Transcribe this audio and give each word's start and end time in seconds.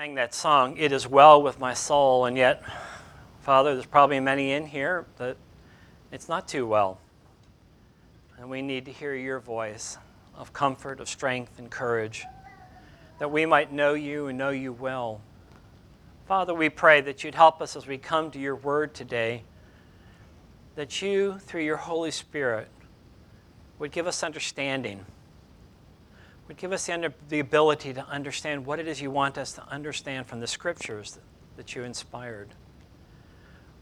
sang 0.00 0.14
that 0.14 0.32
song, 0.32 0.78
It 0.78 0.92
Is 0.92 1.06
Well 1.06 1.42
With 1.42 1.58
My 1.58 1.74
Soul, 1.74 2.24
and 2.24 2.34
yet, 2.34 2.64
Father, 3.40 3.74
there's 3.74 3.84
probably 3.84 4.18
many 4.18 4.52
in 4.52 4.64
here 4.64 5.04
that 5.18 5.36
it's 6.10 6.26
not 6.26 6.48
too 6.48 6.66
well. 6.66 6.98
And 8.38 8.48
we 8.48 8.62
need 8.62 8.86
to 8.86 8.92
hear 8.92 9.14
your 9.14 9.40
voice 9.40 9.98
of 10.34 10.54
comfort, 10.54 11.00
of 11.00 11.08
strength, 11.10 11.58
and 11.58 11.70
courage, 11.70 12.24
that 13.18 13.30
we 13.30 13.44
might 13.44 13.74
know 13.74 13.92
you 13.92 14.28
and 14.28 14.38
know 14.38 14.48
you 14.48 14.72
well. 14.72 15.20
Father, 16.26 16.54
we 16.54 16.70
pray 16.70 17.02
that 17.02 17.22
you'd 17.22 17.34
help 17.34 17.60
us 17.60 17.76
as 17.76 17.86
we 17.86 17.98
come 17.98 18.30
to 18.30 18.38
your 18.38 18.56
word 18.56 18.94
today, 18.94 19.42
that 20.76 21.02
you, 21.02 21.38
through 21.40 21.64
your 21.64 21.76
Holy 21.76 22.10
Spirit, 22.10 22.68
would 23.78 23.92
give 23.92 24.06
us 24.06 24.22
understanding 24.22 25.04
would 26.50 26.56
give 26.56 26.72
us 26.72 26.84
the, 26.84 26.92
under, 26.92 27.14
the 27.28 27.38
ability 27.38 27.94
to 27.94 28.04
understand 28.06 28.66
what 28.66 28.80
it 28.80 28.88
is 28.88 29.00
you 29.00 29.08
want 29.08 29.38
us 29.38 29.52
to 29.52 29.64
understand 29.68 30.26
from 30.26 30.40
the 30.40 30.48
scriptures 30.48 31.12
that, 31.12 31.22
that 31.56 31.76
you 31.76 31.84
inspired. 31.84 32.48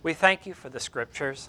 We 0.03 0.13
thank 0.13 0.45
you 0.45 0.53
for 0.53 0.69
the 0.69 0.79
scriptures. 0.79 1.49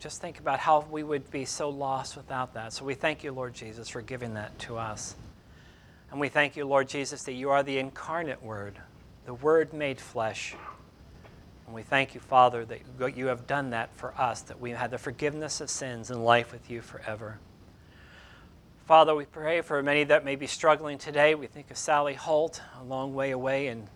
Just 0.00 0.22
think 0.22 0.38
about 0.38 0.60
how 0.60 0.86
we 0.90 1.02
would 1.02 1.30
be 1.30 1.44
so 1.44 1.68
lost 1.68 2.16
without 2.16 2.54
that. 2.54 2.72
So 2.72 2.86
we 2.86 2.94
thank 2.94 3.22
you, 3.22 3.32
Lord 3.32 3.52
Jesus, 3.52 3.86
for 3.90 4.00
giving 4.00 4.32
that 4.32 4.58
to 4.60 4.78
us. 4.78 5.14
And 6.10 6.18
we 6.18 6.30
thank 6.30 6.56
you, 6.56 6.64
Lord 6.64 6.88
Jesus, 6.88 7.24
that 7.24 7.34
you 7.34 7.50
are 7.50 7.62
the 7.62 7.76
incarnate 7.76 8.42
Word, 8.42 8.78
the 9.26 9.34
Word 9.34 9.74
made 9.74 10.00
flesh. 10.00 10.54
And 11.66 11.74
we 11.74 11.82
thank 11.82 12.14
you, 12.14 12.20
Father, 12.22 12.64
that 12.64 13.14
you 13.14 13.26
have 13.26 13.46
done 13.46 13.68
that 13.70 13.94
for 13.94 14.18
us, 14.18 14.40
that 14.40 14.58
we 14.58 14.70
have 14.70 14.90
the 14.90 14.96
forgiveness 14.96 15.60
of 15.60 15.68
sins 15.68 16.10
and 16.10 16.24
life 16.24 16.50
with 16.50 16.70
you 16.70 16.80
forever. 16.80 17.40
Father, 18.92 19.14
we 19.14 19.24
pray 19.24 19.62
for 19.62 19.82
many 19.82 20.04
that 20.04 20.22
may 20.22 20.36
be 20.36 20.46
struggling 20.46 20.98
today. 20.98 21.34
We 21.34 21.46
think 21.46 21.70
of 21.70 21.78
Sally 21.78 22.12
Holt, 22.12 22.60
a 22.78 22.84
long 22.84 23.14
way 23.14 23.30
away 23.30 23.68
in, 23.68 23.88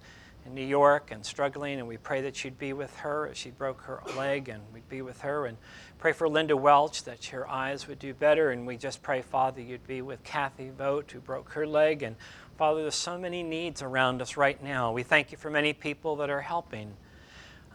in 0.46 0.54
New 0.54 0.64
York 0.64 1.10
and 1.10 1.22
struggling, 1.22 1.78
and 1.78 1.86
we 1.86 1.98
pray 1.98 2.22
that 2.22 2.42
you'd 2.42 2.58
be 2.58 2.72
with 2.72 2.96
her 3.00 3.28
as 3.28 3.36
she 3.36 3.50
broke 3.50 3.82
her 3.82 4.00
leg, 4.16 4.48
and 4.48 4.62
we'd 4.72 4.88
be 4.88 5.02
with 5.02 5.20
her. 5.20 5.44
And 5.44 5.58
pray 5.98 6.12
for 6.12 6.30
Linda 6.30 6.56
Welch 6.56 7.04
that 7.04 7.26
her 7.26 7.46
eyes 7.46 7.86
would 7.86 7.98
do 7.98 8.14
better. 8.14 8.52
And 8.52 8.66
we 8.66 8.78
just 8.78 9.02
pray, 9.02 9.20
Father, 9.20 9.60
you'd 9.60 9.86
be 9.86 10.00
with 10.00 10.24
Kathy 10.24 10.70
Vogt, 10.70 11.12
who 11.12 11.20
broke 11.20 11.50
her 11.50 11.66
leg. 11.66 12.02
And 12.02 12.16
Father, 12.56 12.80
there's 12.80 12.94
so 12.94 13.18
many 13.18 13.42
needs 13.42 13.82
around 13.82 14.22
us 14.22 14.38
right 14.38 14.62
now. 14.62 14.92
We 14.92 15.02
thank 15.02 15.30
you 15.30 15.36
for 15.36 15.50
many 15.50 15.74
people 15.74 16.16
that 16.16 16.30
are 16.30 16.40
helping. 16.40 16.94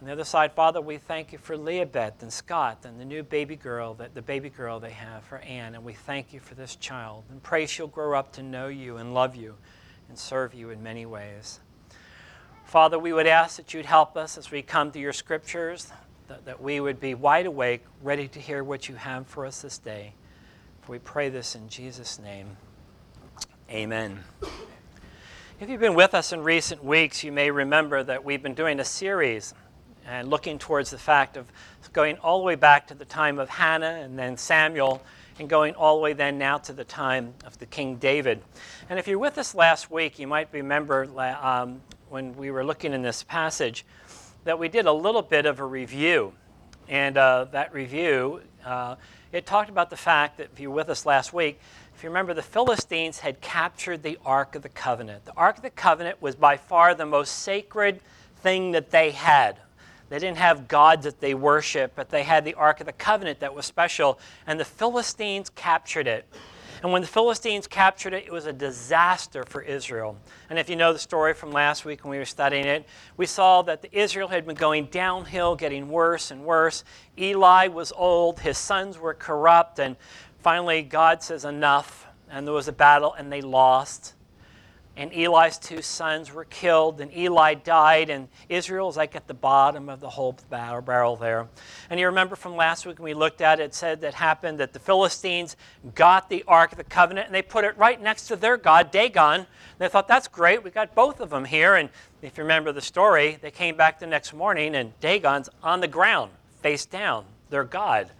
On 0.02 0.06
the 0.06 0.12
other 0.14 0.24
side, 0.24 0.52
Father, 0.54 0.80
we 0.80 0.98
thank 0.98 1.30
you 1.30 1.38
for 1.38 1.56
Leobeth 1.56 2.22
and 2.22 2.32
Scott 2.32 2.78
and 2.82 2.98
the 2.98 3.04
new 3.04 3.22
baby 3.22 3.54
girl, 3.54 3.94
that 3.94 4.16
the 4.16 4.20
baby 4.20 4.48
girl 4.48 4.80
they 4.80 4.90
have 4.90 5.22
for 5.22 5.38
Anne, 5.38 5.76
and 5.76 5.84
we 5.84 5.92
thank 5.92 6.32
you 6.32 6.40
for 6.40 6.56
this 6.56 6.74
child. 6.74 7.22
And 7.30 7.40
pray 7.40 7.66
she'll 7.66 7.86
grow 7.86 8.18
up 8.18 8.32
to 8.32 8.42
know 8.42 8.66
you 8.66 8.96
and 8.96 9.14
love 9.14 9.36
you 9.36 9.54
and 10.08 10.18
serve 10.18 10.54
you 10.54 10.70
in 10.70 10.82
many 10.82 11.06
ways. 11.06 11.60
Father, 12.64 12.98
we 12.98 13.12
would 13.12 13.28
ask 13.28 13.58
that 13.58 13.74
you'd 13.74 13.86
help 13.86 14.16
us 14.16 14.36
as 14.36 14.50
we 14.50 14.60
come 14.60 14.90
to 14.90 14.98
your 14.98 15.12
scriptures, 15.12 15.92
that, 16.26 16.46
that 16.46 16.60
we 16.60 16.80
would 16.80 16.98
be 16.98 17.14
wide 17.14 17.46
awake, 17.46 17.84
ready 18.02 18.26
to 18.26 18.40
hear 18.40 18.64
what 18.64 18.88
you 18.88 18.96
have 18.96 19.28
for 19.28 19.46
us 19.46 19.62
this 19.62 19.78
day. 19.78 20.14
For 20.80 20.90
we 20.90 20.98
pray 20.98 21.28
this 21.28 21.54
in 21.54 21.68
Jesus' 21.68 22.18
name. 22.18 22.56
Amen. 23.70 24.18
If 25.60 25.68
you've 25.68 25.78
been 25.78 25.94
with 25.94 26.12
us 26.12 26.32
in 26.32 26.42
recent 26.42 26.82
weeks, 26.82 27.22
you 27.22 27.30
may 27.30 27.52
remember 27.52 28.02
that 28.02 28.24
we've 28.24 28.42
been 28.42 28.54
doing 28.54 28.80
a 28.80 28.84
series 28.84 29.54
and 30.06 30.28
looking 30.28 30.58
towards 30.58 30.90
the 30.90 30.98
fact 30.98 31.36
of 31.36 31.46
going 31.92 32.16
all 32.18 32.38
the 32.38 32.44
way 32.44 32.54
back 32.54 32.86
to 32.88 32.94
the 32.94 33.04
time 33.04 33.38
of 33.38 33.48
Hannah 33.48 34.00
and 34.02 34.18
then 34.18 34.36
Samuel 34.36 35.02
and 35.38 35.48
going 35.48 35.74
all 35.74 35.96
the 35.96 36.02
way 36.02 36.12
then 36.12 36.38
now 36.38 36.58
to 36.58 36.72
the 36.72 36.84
time 36.84 37.34
of 37.44 37.58
the 37.58 37.66
King 37.66 37.96
David. 37.96 38.40
And 38.88 38.98
if 38.98 39.06
you're 39.06 39.18
with 39.18 39.38
us 39.38 39.54
last 39.54 39.90
week, 39.90 40.18
you 40.18 40.26
might 40.26 40.48
remember 40.52 41.08
um, 41.42 41.80
when 42.08 42.36
we 42.36 42.50
were 42.50 42.64
looking 42.64 42.92
in 42.92 43.02
this 43.02 43.22
passage 43.22 43.84
that 44.44 44.58
we 44.58 44.68
did 44.68 44.86
a 44.86 44.92
little 44.92 45.22
bit 45.22 45.46
of 45.46 45.60
a 45.60 45.64
review. 45.64 46.32
And 46.88 47.16
uh, 47.16 47.46
that 47.52 47.72
review, 47.72 48.40
uh, 48.64 48.96
it 49.32 49.46
talked 49.46 49.70
about 49.70 49.90
the 49.90 49.96
fact 49.96 50.38
that 50.38 50.50
if 50.52 50.60
you 50.60 50.70
were 50.70 50.76
with 50.76 50.90
us 50.90 51.06
last 51.06 51.32
week, 51.32 51.60
if 51.94 52.02
you 52.02 52.10
remember, 52.10 52.34
the 52.34 52.42
Philistines 52.42 53.20
had 53.20 53.40
captured 53.40 54.02
the 54.02 54.18
Ark 54.26 54.54
of 54.54 54.62
the 54.62 54.68
Covenant. 54.68 55.24
The 55.24 55.36
Ark 55.36 55.58
of 55.58 55.62
the 55.62 55.70
Covenant 55.70 56.20
was 56.20 56.34
by 56.34 56.56
far 56.56 56.94
the 56.94 57.06
most 57.06 57.38
sacred 57.38 58.00
thing 58.42 58.72
that 58.72 58.90
they 58.90 59.12
had 59.12 59.56
they 60.12 60.18
didn't 60.18 60.36
have 60.36 60.68
gods 60.68 61.04
that 61.04 61.20
they 61.20 61.32
worship, 61.32 61.92
but 61.96 62.10
they 62.10 62.22
had 62.22 62.44
the 62.44 62.52
Ark 62.52 62.80
of 62.80 62.86
the 62.86 62.92
Covenant 62.92 63.40
that 63.40 63.54
was 63.54 63.64
special, 63.64 64.18
and 64.46 64.60
the 64.60 64.64
Philistines 64.64 65.48
captured 65.48 66.06
it. 66.06 66.26
And 66.82 66.92
when 66.92 67.00
the 67.00 67.08
Philistines 67.08 67.66
captured 67.66 68.12
it, 68.12 68.26
it 68.26 68.30
was 68.30 68.44
a 68.44 68.52
disaster 68.52 69.42
for 69.44 69.62
Israel. 69.62 70.18
And 70.50 70.58
if 70.58 70.68
you 70.68 70.76
know 70.76 70.92
the 70.92 70.98
story 70.98 71.32
from 71.32 71.50
last 71.50 71.86
week 71.86 72.04
when 72.04 72.10
we 72.10 72.18
were 72.18 72.26
studying 72.26 72.66
it, 72.66 72.86
we 73.16 73.24
saw 73.24 73.62
that 73.62 73.86
Israel 73.90 74.28
had 74.28 74.44
been 74.44 74.54
going 74.54 74.84
downhill, 74.86 75.56
getting 75.56 75.88
worse 75.88 76.30
and 76.30 76.44
worse. 76.44 76.84
Eli 77.16 77.68
was 77.68 77.90
old, 77.96 78.40
his 78.40 78.58
sons 78.58 78.98
were 78.98 79.14
corrupt, 79.14 79.78
and 79.78 79.96
finally 80.40 80.82
God 80.82 81.22
says 81.22 81.46
enough, 81.46 82.06
and 82.28 82.46
there 82.46 82.52
was 82.52 82.68
a 82.68 82.72
battle, 82.72 83.14
and 83.14 83.32
they 83.32 83.40
lost 83.40 84.12
and 84.96 85.10
Eli's 85.12 85.58
two 85.58 85.80
sons 85.80 86.32
were 86.32 86.44
killed, 86.44 87.00
and 87.00 87.14
Eli 87.16 87.54
died, 87.54 88.10
and 88.10 88.28
Israel's 88.48 88.96
like 88.96 89.16
at 89.16 89.26
the 89.26 89.34
bottom 89.34 89.88
of 89.88 90.00
the 90.00 90.10
whole 90.10 90.36
barrel 90.50 91.16
there. 91.16 91.48
And 91.88 91.98
you 91.98 92.06
remember 92.06 92.36
from 92.36 92.56
last 92.56 92.84
week 92.84 92.98
when 92.98 93.04
we 93.04 93.14
looked 93.14 93.40
at 93.40 93.58
it, 93.58 93.64
it 93.64 93.74
said 93.74 94.02
that 94.02 94.14
happened 94.14 94.60
that 94.60 94.74
the 94.74 94.78
Philistines 94.78 95.56
got 95.94 96.28
the 96.28 96.44
Ark 96.46 96.72
of 96.72 96.78
the 96.78 96.84
Covenant 96.84 97.26
and 97.26 97.34
they 97.34 97.42
put 97.42 97.64
it 97.64 97.76
right 97.78 98.00
next 98.00 98.26
to 98.28 98.36
their 98.36 98.58
god, 98.58 98.90
Dagon. 98.90 99.46
They 99.78 99.88
thought, 99.88 100.08
that's 100.08 100.28
great, 100.28 100.62
we 100.62 100.70
got 100.70 100.94
both 100.94 101.20
of 101.20 101.30
them 101.30 101.46
here. 101.46 101.74
And 101.76 101.88
if 102.20 102.36
you 102.36 102.44
remember 102.44 102.70
the 102.72 102.82
story, 102.82 103.38
they 103.40 103.50
came 103.50 103.76
back 103.76 103.98
the 103.98 104.06
next 104.06 104.34
morning, 104.34 104.74
and 104.74 104.98
Dagon's 105.00 105.48
on 105.62 105.80
the 105.80 105.88
ground, 105.88 106.32
face 106.60 106.84
down, 106.84 107.24
their 107.48 107.64
god. 107.64 108.10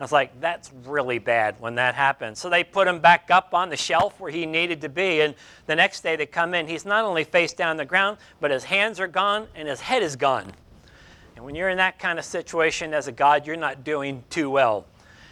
I 0.00 0.04
was 0.04 0.12
like, 0.12 0.40
that's 0.40 0.70
really 0.84 1.18
bad 1.18 1.56
when 1.58 1.74
that 1.74 1.96
happens. 1.96 2.38
So 2.38 2.48
they 2.48 2.62
put 2.62 2.86
him 2.86 3.00
back 3.00 3.30
up 3.30 3.52
on 3.52 3.68
the 3.68 3.76
shelf 3.76 4.20
where 4.20 4.30
he 4.30 4.46
needed 4.46 4.80
to 4.82 4.88
be. 4.88 5.22
And 5.22 5.34
the 5.66 5.74
next 5.74 6.02
day 6.02 6.14
they 6.14 6.26
come 6.26 6.54
in, 6.54 6.68
he's 6.68 6.84
not 6.84 7.04
only 7.04 7.24
face 7.24 7.52
down 7.52 7.76
the 7.76 7.84
ground, 7.84 8.18
but 8.40 8.52
his 8.52 8.62
hands 8.62 9.00
are 9.00 9.08
gone 9.08 9.48
and 9.56 9.66
his 9.66 9.80
head 9.80 10.04
is 10.04 10.14
gone. 10.14 10.52
And 11.34 11.44
when 11.44 11.56
you're 11.56 11.68
in 11.68 11.78
that 11.78 11.98
kind 11.98 12.18
of 12.18 12.24
situation 12.24 12.94
as 12.94 13.08
a 13.08 13.12
God, 13.12 13.44
you're 13.44 13.56
not 13.56 13.82
doing 13.82 14.22
too 14.30 14.50
well. 14.50 14.86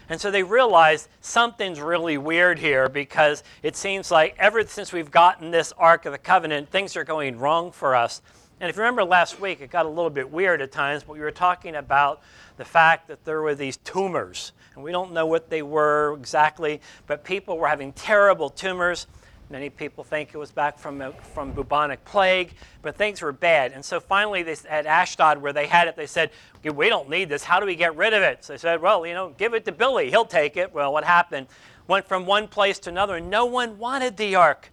And 0.08 0.20
so 0.20 0.30
they 0.30 0.42
realized 0.42 1.08
something's 1.20 1.80
really 1.80 2.18
weird 2.18 2.58
here 2.58 2.88
because 2.88 3.42
it 3.62 3.76
seems 3.76 4.10
like 4.10 4.36
ever 4.38 4.64
since 4.66 4.92
we've 4.92 5.10
gotten 5.10 5.50
this 5.50 5.72
Ark 5.78 6.06
of 6.06 6.12
the 6.12 6.18
Covenant, 6.18 6.70
things 6.70 6.96
are 6.96 7.04
going 7.04 7.38
wrong 7.38 7.72
for 7.72 7.94
us. 7.94 8.22
And 8.58 8.70
if 8.70 8.76
you 8.76 8.82
remember 8.82 9.04
last 9.04 9.38
week, 9.38 9.60
it 9.60 9.70
got 9.70 9.84
a 9.84 9.88
little 9.88 10.10
bit 10.10 10.30
weird 10.30 10.62
at 10.62 10.72
times, 10.72 11.02
but 11.02 11.12
we 11.12 11.20
were 11.20 11.30
talking 11.30 11.76
about 11.76 12.22
the 12.56 12.64
fact 12.64 13.06
that 13.08 13.22
there 13.24 13.42
were 13.42 13.54
these 13.54 13.76
tumors. 13.78 14.52
And 14.74 14.82
we 14.82 14.92
don't 14.92 15.12
know 15.12 15.26
what 15.26 15.50
they 15.50 15.60
were 15.60 16.14
exactly, 16.14 16.80
but 17.06 17.22
people 17.22 17.58
were 17.58 17.68
having 17.68 17.92
terrible 17.92 18.48
tumors. 18.48 19.08
Many 19.50 19.68
people 19.68 20.04
think 20.04 20.30
it 20.32 20.38
was 20.38 20.50
back 20.50 20.78
from, 20.78 21.02
uh, 21.02 21.10
from 21.10 21.52
bubonic 21.52 22.02
plague, 22.06 22.54
but 22.80 22.96
things 22.96 23.20
were 23.20 23.30
bad. 23.30 23.72
And 23.72 23.84
so 23.84 24.00
finally, 24.00 24.42
they, 24.42 24.56
at 24.68 24.86
Ashdod, 24.86 25.40
where 25.42 25.52
they 25.52 25.66
had 25.66 25.86
it, 25.86 25.94
they 25.94 26.06
said, 26.06 26.30
We 26.64 26.88
don't 26.88 27.10
need 27.10 27.28
this. 27.28 27.44
How 27.44 27.60
do 27.60 27.66
we 27.66 27.76
get 27.76 27.94
rid 27.94 28.14
of 28.14 28.22
it? 28.22 28.42
So 28.44 28.54
they 28.54 28.58
said, 28.58 28.80
Well, 28.80 29.06
you 29.06 29.14
know, 29.14 29.34
give 29.36 29.52
it 29.54 29.66
to 29.66 29.72
Billy. 29.72 30.10
He'll 30.10 30.24
take 30.24 30.56
it. 30.56 30.74
Well, 30.74 30.92
what 30.92 31.04
happened? 31.04 31.46
Went 31.86 32.08
from 32.08 32.26
one 32.26 32.48
place 32.48 32.78
to 32.80 32.90
another, 32.90 33.16
and 33.16 33.30
no 33.30 33.44
one 33.44 33.78
wanted 33.78 34.16
the 34.16 34.34
ark 34.34 34.72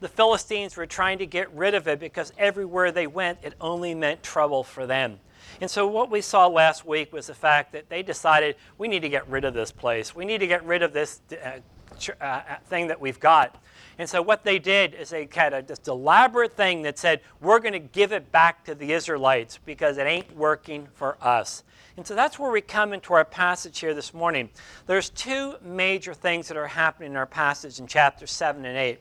the 0.00 0.08
Philistines 0.08 0.76
were 0.76 0.86
trying 0.86 1.18
to 1.18 1.26
get 1.26 1.52
rid 1.52 1.74
of 1.74 1.88
it 1.88 2.00
because 2.00 2.32
everywhere 2.38 2.92
they 2.92 3.06
went, 3.06 3.38
it 3.42 3.54
only 3.60 3.94
meant 3.94 4.22
trouble 4.22 4.62
for 4.62 4.86
them. 4.86 5.18
And 5.60 5.70
so, 5.70 5.86
what 5.86 6.10
we 6.10 6.20
saw 6.20 6.46
last 6.46 6.84
week 6.84 7.12
was 7.12 7.26
the 7.26 7.34
fact 7.34 7.72
that 7.72 7.88
they 7.88 8.02
decided 8.02 8.56
we 8.76 8.86
need 8.86 9.00
to 9.00 9.08
get 9.08 9.28
rid 9.28 9.44
of 9.44 9.54
this 9.54 9.72
place. 9.72 10.14
We 10.14 10.24
need 10.24 10.38
to 10.38 10.46
get 10.46 10.64
rid 10.64 10.82
of 10.82 10.92
this 10.92 11.20
uh, 11.32 11.60
uh, 12.20 12.24
uh, 12.24 12.42
thing 12.66 12.88
that 12.88 13.00
we've 13.00 13.18
got. 13.18 13.60
And 13.98 14.08
so, 14.08 14.22
what 14.22 14.44
they 14.44 14.58
did 14.58 14.94
is 14.94 15.10
they 15.10 15.28
had 15.32 15.52
a, 15.52 15.62
this 15.62 15.80
elaborate 15.88 16.56
thing 16.56 16.82
that 16.82 16.98
said, 16.98 17.22
We're 17.40 17.58
going 17.58 17.72
to 17.72 17.78
give 17.80 18.12
it 18.12 18.30
back 18.30 18.64
to 18.66 18.74
the 18.74 18.92
Israelites 18.92 19.58
because 19.64 19.98
it 19.98 20.06
ain't 20.06 20.36
working 20.36 20.86
for 20.94 21.16
us. 21.20 21.64
And 21.96 22.06
so 22.06 22.14
that's 22.14 22.38
where 22.38 22.52
we 22.52 22.60
come 22.60 22.92
into 22.92 23.12
our 23.12 23.24
passage 23.24 23.80
here 23.80 23.92
this 23.92 24.14
morning. 24.14 24.50
There's 24.86 25.10
two 25.10 25.56
major 25.60 26.14
things 26.14 26.46
that 26.46 26.56
are 26.56 26.68
happening 26.68 27.10
in 27.10 27.16
our 27.16 27.26
passage 27.26 27.80
in 27.80 27.88
chapter 27.88 28.24
7 28.24 28.64
and 28.64 28.78
8. 28.78 29.00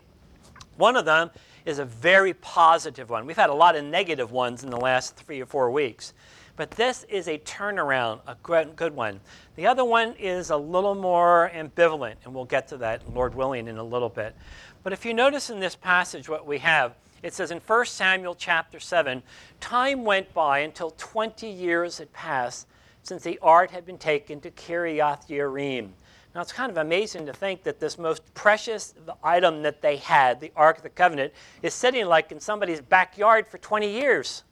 One 0.77 0.95
of 0.95 1.06
them 1.06 1.31
is 1.65 1.79
a 1.79 1.85
very 1.85 2.33
positive 2.33 3.09
one. 3.09 3.25
We've 3.25 3.35
had 3.35 3.50
a 3.50 3.53
lot 3.53 3.75
of 3.75 3.83
negative 3.83 4.31
ones 4.31 4.63
in 4.63 4.69
the 4.69 4.77
last 4.77 5.15
three 5.15 5.41
or 5.41 5.45
four 5.45 5.69
weeks. 5.69 6.13
But 6.56 6.71
this 6.71 7.03
is 7.03 7.27
a 7.27 7.38
turnaround, 7.39 8.21
a 8.25 8.35
good 8.35 8.95
one. 8.95 9.19
The 9.56 9.68
other 9.68 9.85
one 9.85 10.15
is 10.18 10.50
a 10.50 10.57
little 10.57 10.95
more 10.95 11.51
ambivalent, 11.53 12.15
and 12.24 12.33
we'll 12.33 12.45
get 12.45 12.68
to 12.69 12.77
that, 12.77 13.13
Lord 13.13 13.35
willing, 13.35 13.68
in 13.68 13.77
a 13.77 13.83
little 13.83 14.09
bit. 14.09 14.35
But 14.81 14.94
if 14.94 15.06
you 15.06 15.13
notice 15.13 15.50
in 15.50 15.59
this 15.59 15.75
passage 15.75 16.29
what 16.29 16.47
we 16.47 16.57
have, 16.59 16.95
it 17.21 17.33
says 17.33 17.51
in 17.51 17.59
1 17.59 17.85
Samuel 17.85 18.35
chapter 18.35 18.79
7 18.79 19.21
time 19.59 20.03
went 20.03 20.33
by 20.33 20.59
until 20.59 20.91
20 20.91 21.47
years 21.47 21.97
had 21.97 22.12
passed 22.13 22.68
since 23.03 23.24
the 23.24 23.39
ark 23.41 23.71
had 23.71 23.85
been 23.85 23.97
taken 23.97 24.39
to 24.41 24.51
Kiriath 24.51 25.27
Yearim. 25.27 25.89
Now, 26.38 26.44
it's 26.44 26.54
kind 26.54 26.69
of 26.69 26.78
amazing 26.78 27.25
to 27.25 27.34
think 27.34 27.63
that 27.63 27.80
this 27.80 27.98
most 27.98 28.22
precious 28.36 28.94
item 29.24 29.63
that 29.63 29.81
they 29.81 29.98
had, 29.98 30.39
the 30.39 30.51
Ark 30.56 30.78
of 30.78 30.84
the 30.84 30.89
Covenant, 30.89 31.34
is 31.63 31.74
sitting 31.74 32.06
like 32.06 32.31
in 32.31 32.39
somebody's 32.39 32.80
backyard 32.80 33.48
for 33.48 33.57
20 33.57 33.89
years. 33.89 34.44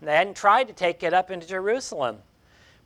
And 0.00 0.08
they 0.10 0.16
hadn't 0.16 0.36
tried 0.36 0.68
to 0.68 0.74
take 0.74 1.02
it 1.02 1.14
up 1.14 1.30
into 1.30 1.46
Jerusalem. 1.46 2.18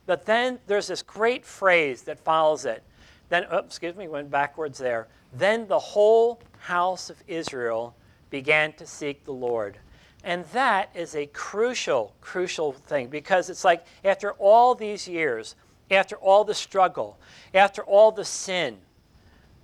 But 0.05 0.25
then 0.25 0.59
there's 0.67 0.87
this 0.87 1.01
great 1.01 1.45
phrase 1.45 2.03
that 2.03 2.17
follows 2.17 2.63
it. 2.63 2.81
Then, 3.27 3.43
oh, 3.51 3.57
excuse 3.57 3.97
me, 3.97 4.07
went 4.07 4.31
backwards 4.31 4.77
there. 4.77 5.09
Then 5.33 5.67
the 5.67 5.77
whole 5.77 6.39
house 6.59 7.09
of 7.09 7.21
Israel 7.27 7.93
began 8.29 8.71
to 8.71 8.87
seek 8.87 9.25
the 9.25 9.33
Lord. 9.33 9.79
And 10.23 10.45
that 10.53 10.91
is 10.95 11.13
a 11.13 11.25
crucial, 11.25 12.15
crucial 12.21 12.71
thing 12.71 13.07
because 13.07 13.49
it's 13.49 13.65
like 13.65 13.85
after 14.05 14.31
all 14.31 14.75
these 14.75 15.09
years, 15.09 15.55
after 15.91 16.15
all 16.17 16.43
the 16.43 16.53
struggle, 16.53 17.17
after 17.53 17.83
all 17.83 18.11
the 18.11 18.25
sin, 18.25 18.77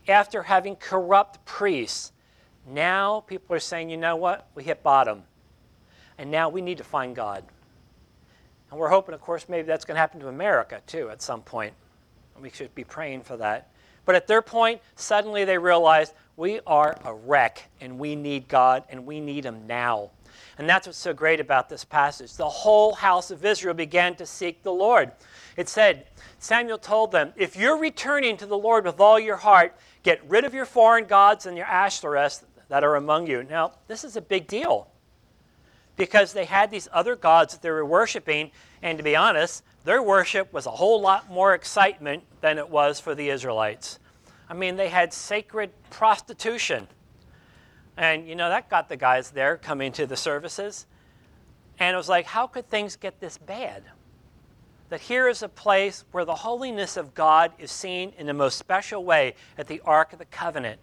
after 0.08 0.44
having 0.44 0.76
corrupt 0.76 1.44
priests, 1.46 2.12
now 2.68 3.22
people 3.22 3.56
are 3.56 3.60
saying, 3.60 3.90
you 3.90 3.98
know 3.98 4.16
what? 4.16 4.48
We 4.56 4.64
hit 4.64 4.82
bottom. 4.84 5.24
And 6.18 6.32
now 6.32 6.50
we 6.50 6.62
need 6.62 6.78
to 6.78 6.84
find 6.84 7.16
God. 7.16 7.44
And 8.72 8.80
we're 8.80 8.90
hoping, 8.90 9.14
of 9.14 9.22
course, 9.22 9.48
maybe 9.48 9.68
that's 9.68 9.86
going 9.86 9.96
to 9.96 10.00
happen 10.00 10.20
to 10.22 10.28
America 10.28 10.82
too 10.88 11.10
at 11.10 11.22
some 11.22 11.42
point. 11.42 11.74
We 12.42 12.50
should 12.50 12.74
be 12.76 12.84
praying 12.84 13.22
for 13.22 13.38
that. 13.38 13.70
But 14.06 14.16
at 14.16 14.28
their 14.28 14.42
point, 14.42 14.82
suddenly 14.96 15.46
they 15.46 15.58
realized 15.58 16.14
we 16.38 16.60
are 16.68 16.98
a 17.04 17.14
wreck 17.14 17.70
and 17.82 17.98
we 17.98 18.16
need 18.16 18.48
God 18.48 18.84
and 18.90 19.06
we 19.06 19.20
need 19.20 19.46
Him 19.46 19.66
now. 19.68 20.12
And 20.58 20.70
that's 20.70 20.88
what's 20.88 20.98
so 20.98 21.14
great 21.14 21.40
about 21.40 21.70
this 21.70 21.84
passage. 21.84 22.34
The 22.36 22.48
whole 22.48 22.94
house 22.94 23.30
of 23.30 23.44
Israel 23.44 23.74
began 23.74 24.16
to 24.16 24.26
seek 24.26 24.64
the 24.64 24.72
Lord. 24.72 25.12
It 25.58 25.68
said, 25.68 26.08
Samuel 26.40 26.78
told 26.78 27.12
them, 27.12 27.34
If 27.36 27.58
you're 27.58 27.78
returning 27.78 28.38
to 28.38 28.46
the 28.46 28.58
Lord 28.58 28.86
with 28.86 29.00
all 29.00 29.20
your 29.20 29.38
heart, 29.38 29.76
get 30.04 30.22
rid 30.30 30.46
of 30.46 30.54
your 30.54 30.66
foreign 30.66 31.06
gods 31.06 31.46
and 31.46 31.58
your 31.58 31.66
Ashtoreths 31.66 32.44
that 32.70 32.84
are 32.84 32.96
among 32.96 33.28
you. 33.28 33.44
Now, 33.44 33.74
this 33.88 34.04
is 34.04 34.16
a 34.16 34.22
big 34.22 34.48
deal 34.48 34.88
because 35.98 36.34
they 36.34 36.46
had 36.46 36.72
these 36.72 36.88
other 36.92 37.16
gods 37.16 37.54
that 37.54 37.62
they 37.62 37.72
were 37.72 37.86
worshiping, 37.86 38.52
and 38.82 38.98
to 38.98 39.04
be 39.04 39.16
honest, 39.16 39.64
their 39.86 40.02
worship 40.02 40.52
was 40.52 40.66
a 40.66 40.72
whole 40.72 41.00
lot 41.00 41.30
more 41.30 41.54
excitement 41.54 42.24
than 42.42 42.58
it 42.58 42.70
was 42.70 43.00
for 43.00 43.16
the 43.16 43.30
Israelites. 43.30 44.00
I 44.50 44.54
mean, 44.54 44.76
they 44.76 44.90
had 44.90 45.14
sacred 45.14 45.72
prostitution. 45.90 46.88
And, 47.98 48.28
you 48.28 48.36
know, 48.36 48.50
that 48.50 48.70
got 48.70 48.90
the 48.90 48.98
guys 48.98 49.32
there 49.32 49.58
coming 49.58 49.92
to 49.94 50.06
the 50.06 50.18
services. 50.18 50.86
And 51.80 51.94
it 51.94 51.98
was 51.98 52.10
like, 52.10 52.26
how 52.26 52.48
could 52.48 52.70
things 52.70 52.96
get 52.96 53.20
this 53.20 53.38
bad? 53.38 53.84
That 54.90 55.02
here 55.02 55.28
is 55.28 55.42
a 55.42 55.50
place 55.50 56.04
where 56.12 56.26
the 56.26 56.36
holiness 56.36 56.98
of 56.98 57.14
God 57.14 57.52
is 57.58 57.72
seen 57.72 58.14
in 58.18 58.28
the 58.28 58.34
most 58.34 58.58
special 58.58 59.04
way 59.04 59.36
at 59.58 59.68
the 59.68 59.82
Ark 59.86 60.14
of 60.14 60.20
the 60.20 60.26
Covenant. 60.26 60.80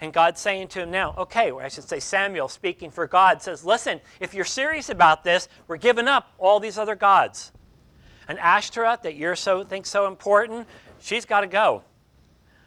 And 0.00 0.12
God's 0.12 0.40
saying 0.40 0.68
to 0.68 0.80
him 0.80 0.90
now, 0.90 1.14
okay, 1.18 1.50
or 1.50 1.62
I 1.62 1.68
should 1.68 1.88
say 1.88 2.00
Samuel 2.00 2.48
speaking 2.48 2.90
for 2.90 3.06
God 3.06 3.42
says, 3.42 3.64
listen, 3.64 4.00
if 4.18 4.32
you're 4.32 4.46
serious 4.46 4.88
about 4.88 5.24
this, 5.24 5.48
we're 5.68 5.76
giving 5.76 6.08
up 6.08 6.32
all 6.38 6.58
these 6.58 6.78
other 6.78 6.94
gods. 6.94 7.52
And 8.26 8.38
Ashtoreth 8.38 9.02
that 9.02 9.16
you're 9.16 9.36
so 9.36 9.62
think 9.64 9.84
so 9.84 10.06
important, 10.06 10.66
she's 11.00 11.26
got 11.26 11.40
to 11.40 11.46
go. 11.46 11.82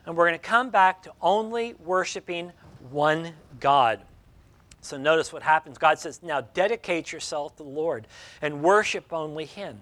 And 0.05 0.15
we're 0.15 0.27
going 0.27 0.39
to 0.39 0.45
come 0.45 0.69
back 0.69 1.01
to 1.03 1.13
only 1.21 1.73
worshiping 1.75 2.51
one 2.91 3.33
God. 3.59 4.01
So 4.81 4.97
notice 4.97 5.31
what 5.31 5.43
happens. 5.43 5.77
God 5.77 5.97
says, 5.99 6.21
Now 6.21 6.41
dedicate 6.41 7.11
yourself 7.11 7.55
to 7.55 7.63
the 7.63 7.69
Lord 7.69 8.07
and 8.41 8.61
worship 8.61 9.13
only 9.13 9.45
Him. 9.45 9.81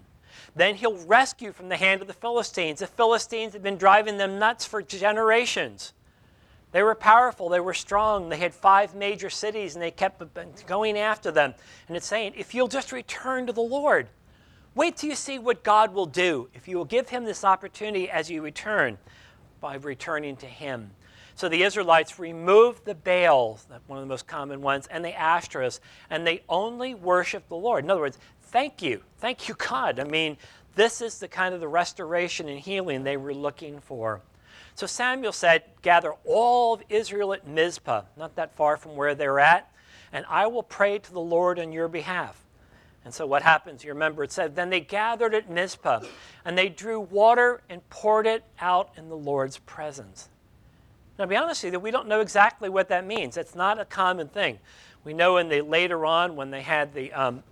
Then 0.56 0.76
He'll 0.76 0.98
rescue 1.06 1.52
from 1.52 1.70
the 1.70 1.78
hand 1.78 2.02
of 2.02 2.08
the 2.08 2.14
Philistines. 2.14 2.80
The 2.80 2.88
Philistines 2.88 3.54
had 3.54 3.64
been 3.64 3.78
driving 3.78 4.18
them 4.18 4.38
nuts 4.38 4.66
for 4.66 4.82
generations. 4.82 5.94
They 6.72 6.84
were 6.84 6.96
powerful, 6.96 7.50
they 7.50 7.60
were 7.60 7.74
strong, 7.74 8.30
they 8.30 8.38
had 8.38 8.54
five 8.54 8.96
major 8.96 9.30
cities, 9.30 9.76
and 9.76 9.82
they 9.82 9.92
kept 9.92 10.24
going 10.66 10.98
after 10.98 11.30
them. 11.30 11.54
And 11.88 11.98
it's 11.98 12.06
saying, 12.06 12.34
If 12.38 12.54
you'll 12.54 12.70
just 12.70 12.92
return 12.92 13.48
to 13.48 13.54
the 13.54 13.62
Lord, 13.62 14.08
wait 14.74 14.98
till 14.98 15.10
you 15.10 15.16
see 15.16 15.38
what 15.38 15.64
God 15.64 15.94
will 15.94 16.06
do 16.06 16.48
if 16.54 16.68
you 16.68 16.78
will 16.78 16.86
give 16.86 17.10
Him 17.10 17.26
this 17.26 17.44
opportunity 17.44 18.10
as 18.10 18.30
you 18.30 18.42
return 18.42 18.98
by 19.60 19.76
returning 19.76 20.38
to 20.38 20.46
Him. 20.46 20.92
So 21.36 21.50
the 21.50 21.64
Israelites 21.64 22.20
removed 22.20 22.86
the 22.86 22.96
Baals, 22.96 23.66
one 23.88 24.00
of 24.00 24.04
the 24.04 24.10
most 24.10 24.28
common 24.28 24.62
ones, 24.62 24.88
and 24.88 25.04
the 25.04 25.12
Ashtoreths, 25.12 25.80
and 26.10 26.26
they 26.26 26.44
only 26.50 26.94
worshiped 26.94 27.50
the 27.50 27.56
Lord. 27.56 27.84
In 27.84 27.90
other 27.90 28.02
words, 28.02 28.18
thank 28.42 28.82
you. 28.82 29.02
Thank 29.18 29.48
you, 29.48 29.56
God. 29.56 30.00
I 30.00 30.04
mean, 30.04 30.38
this 30.76 31.02
is 31.02 31.20
the 31.20 31.28
kind 31.28 31.54
of 31.54 31.60
the 31.60 31.68
restoration 31.68 32.48
and 32.48 32.60
healing 32.60 33.04
they 33.04 33.18
were 33.18 33.34
looking 33.34 33.80
for. 33.80 34.22
So 34.76 34.88
Samuel 34.88 35.34
said, 35.34 35.64
Gather 35.82 36.14
all 36.26 36.74
of 36.74 36.84
Israel 36.90 37.34
at 37.34 37.48
Mizpah, 37.48 38.04
not 38.18 38.36
that 38.36 38.56
far 38.56 38.78
from 38.78 38.96
where 38.96 39.16
they're 39.16 39.40
at, 39.40 39.72
and 40.14 40.26
I 40.30 40.48
will 40.48 40.64
pray 40.64 41.00
to 41.00 41.12
the 41.12 41.20
Lord 41.20 41.60
on 41.60 41.72
your 41.72 41.88
behalf. 41.88 42.42
And 43.04 43.14
so 43.14 43.26
what 43.26 43.42
happens? 43.42 43.84
You 43.84 43.94
remember 43.94 44.24
it 44.24 44.32
said, 44.32 44.56
Then 44.56 44.70
they 44.70 44.80
gathered 44.80 45.34
at 45.34 45.50
Mizpah, 45.50 46.02
and 46.46 46.58
they 46.58 46.70
drew 46.70 47.00
water 47.00 47.62
and 47.70 47.88
poured 47.90 48.28
it 48.28 48.44
out 48.60 48.92
in 48.96 49.10
the 49.10 49.18
Lord's 49.18 49.58
presence. 49.58 50.30
Now, 51.22 51.26
to 51.26 51.30
be 51.30 51.38
honest 51.38 51.64
with 51.64 51.74
you, 51.74 51.80
we 51.80 51.92
don't 51.92 52.08
know 52.08 52.20
exactly 52.20 52.68
what 52.68 52.90
that 52.90 53.06
means. 53.06 53.38
It's 53.38 53.54
not 53.54 53.80
a 53.80 53.86
common 53.86 54.28
thing. 54.28 54.58
We 55.04 55.14
know 55.14 55.38
in 55.38 55.50
the 55.50 55.62
later 55.62 56.04
on 56.04 56.36
when 56.36 56.50
they 56.50 56.64
had 56.64 56.96
the 56.96 57.14
um, 57.14 57.44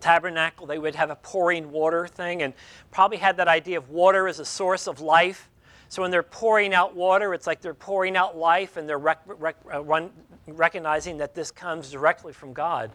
tabernacle, 0.00 0.66
they 0.66 0.78
would 0.78 0.94
have 0.94 1.10
a 1.10 1.16
pouring 1.16 1.70
water 1.70 2.06
thing, 2.06 2.40
and 2.40 2.54
probably 2.90 3.18
had 3.18 3.36
that 3.36 3.46
idea 3.46 3.76
of 3.76 3.90
water 3.90 4.26
as 4.26 4.40
a 4.40 4.44
source 4.46 4.86
of 4.86 5.02
life. 5.02 5.50
So 5.90 6.00
when 6.00 6.10
they're 6.10 6.22
pouring 6.22 6.72
out 6.72 6.96
water, 6.96 7.34
it's 7.34 7.46
like 7.46 7.60
they're 7.60 7.74
pouring 7.74 8.16
out 8.16 8.38
life, 8.38 8.78
and 8.78 8.88
they're 8.88 8.96
rec- 8.96 9.20
rec- 9.26 9.58
uh, 9.70 9.82
run, 9.82 10.08
recognizing 10.46 11.18
that 11.18 11.34
this 11.34 11.50
comes 11.50 11.90
directly 11.90 12.32
from 12.32 12.54
God. 12.54 12.90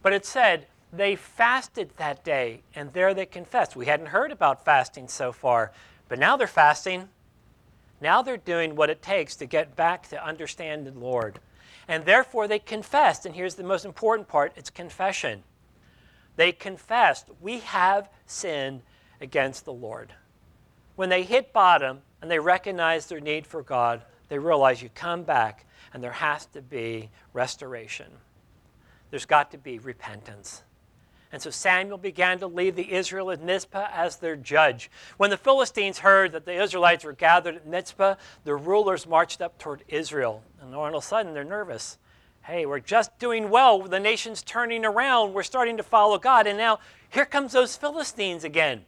But 0.00 0.12
it 0.12 0.24
said 0.24 0.68
they 0.92 1.16
fasted 1.16 1.90
that 1.96 2.22
day, 2.22 2.62
and 2.76 2.92
there 2.92 3.14
they 3.14 3.26
confessed. 3.26 3.74
We 3.74 3.86
hadn't 3.86 4.06
heard 4.06 4.30
about 4.30 4.64
fasting 4.64 5.08
so 5.08 5.32
far, 5.32 5.72
but 6.08 6.20
now 6.20 6.36
they're 6.36 6.46
fasting 6.46 7.08
now 8.00 8.22
they're 8.22 8.36
doing 8.36 8.76
what 8.76 8.90
it 8.90 9.02
takes 9.02 9.36
to 9.36 9.46
get 9.46 9.76
back 9.76 10.08
to 10.08 10.24
understand 10.24 10.86
the 10.86 10.98
Lord. 10.98 11.38
And 11.86 12.04
therefore 12.04 12.48
they 12.48 12.58
confessed. 12.58 13.26
And 13.26 13.34
here's 13.34 13.56
the 13.56 13.64
most 13.64 13.84
important 13.84 14.28
part 14.28 14.52
it's 14.56 14.70
confession. 14.70 15.42
They 16.36 16.52
confessed, 16.52 17.28
We 17.40 17.60
have 17.60 18.08
sinned 18.26 18.82
against 19.20 19.64
the 19.64 19.72
Lord. 19.72 20.12
When 20.96 21.08
they 21.08 21.22
hit 21.22 21.52
bottom 21.52 22.00
and 22.22 22.30
they 22.30 22.38
recognize 22.38 23.06
their 23.06 23.20
need 23.20 23.46
for 23.46 23.62
God, 23.62 24.02
they 24.28 24.38
realize 24.38 24.82
you 24.82 24.88
come 24.94 25.24
back 25.24 25.66
and 25.92 26.02
there 26.02 26.12
has 26.12 26.46
to 26.46 26.62
be 26.62 27.10
restoration. 27.32 28.06
There's 29.10 29.26
got 29.26 29.50
to 29.50 29.58
be 29.58 29.78
repentance. 29.78 30.62
And 31.32 31.40
so 31.40 31.50
Samuel 31.50 31.98
began 31.98 32.40
to 32.40 32.48
lead 32.48 32.74
the 32.74 32.92
Israel 32.92 33.30
at 33.30 33.40
Mizpah 33.40 33.88
as 33.92 34.16
their 34.16 34.34
judge. 34.34 34.90
When 35.16 35.30
the 35.30 35.36
Philistines 35.36 36.00
heard 36.00 36.32
that 36.32 36.44
the 36.44 36.60
Israelites 36.60 37.04
were 37.04 37.12
gathered 37.12 37.56
at 37.56 37.66
Mizpah, 37.66 38.16
the 38.44 38.56
rulers 38.56 39.06
marched 39.06 39.40
up 39.40 39.56
toward 39.58 39.84
Israel. 39.86 40.42
And 40.60 40.74
all 40.74 40.86
of 40.86 40.94
a 40.94 41.02
sudden, 41.02 41.32
they're 41.32 41.44
nervous. 41.44 41.98
Hey, 42.42 42.66
we're 42.66 42.80
just 42.80 43.16
doing 43.20 43.48
well. 43.48 43.80
The 43.80 44.00
nation's 44.00 44.42
turning 44.42 44.84
around. 44.84 45.32
We're 45.32 45.44
starting 45.44 45.76
to 45.76 45.84
follow 45.84 46.18
God. 46.18 46.48
And 46.48 46.58
now 46.58 46.80
here 47.10 47.26
comes 47.26 47.52
those 47.52 47.76
Philistines 47.76 48.42
again. 48.42 48.84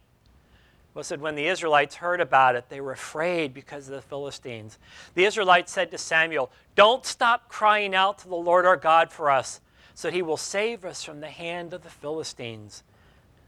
Well, 0.93 1.03
said 1.03 1.21
when 1.21 1.35
the 1.35 1.47
Israelites 1.47 1.95
heard 1.95 2.19
about 2.19 2.55
it, 2.55 2.69
they 2.69 2.81
were 2.81 2.91
afraid 2.91 3.53
because 3.53 3.87
of 3.87 3.95
the 3.95 4.01
Philistines. 4.01 4.77
The 5.15 5.25
Israelites 5.25 5.71
said 5.71 5.91
to 5.91 5.97
Samuel, 5.97 6.51
Don't 6.75 7.05
stop 7.05 7.47
crying 7.47 7.95
out 7.95 8.19
to 8.19 8.27
the 8.27 8.35
Lord 8.35 8.65
our 8.65 8.77
God 8.77 9.11
for 9.11 9.31
us 9.31 9.61
so 9.93 10.09
he 10.09 10.21
will 10.21 10.37
save 10.37 10.85
us 10.85 11.03
from 11.03 11.19
the 11.19 11.29
hand 11.29 11.73
of 11.73 11.83
the 11.83 11.89
Philistines. 11.89 12.83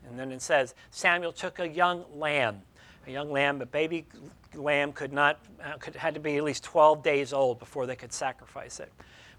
And 0.07 0.19
then 0.19 0.31
it 0.31 0.41
says, 0.41 0.75
Samuel 0.91 1.31
took 1.31 1.59
a 1.59 1.67
young 1.67 2.05
lamb, 2.13 2.61
a 3.07 3.11
young 3.11 3.31
lamb, 3.31 3.61
a 3.61 3.65
baby 3.65 4.05
lamb 4.53 4.91
could 4.93 5.11
not, 5.11 5.39
uh, 5.63 5.77
could, 5.77 5.95
had 5.95 6.13
to 6.13 6.19
be 6.19 6.37
at 6.37 6.43
least 6.43 6.63
12 6.63 7.03
days 7.03 7.33
old 7.33 7.59
before 7.59 7.85
they 7.85 7.95
could 7.95 8.13
sacrifice 8.13 8.79
it. 8.79 8.91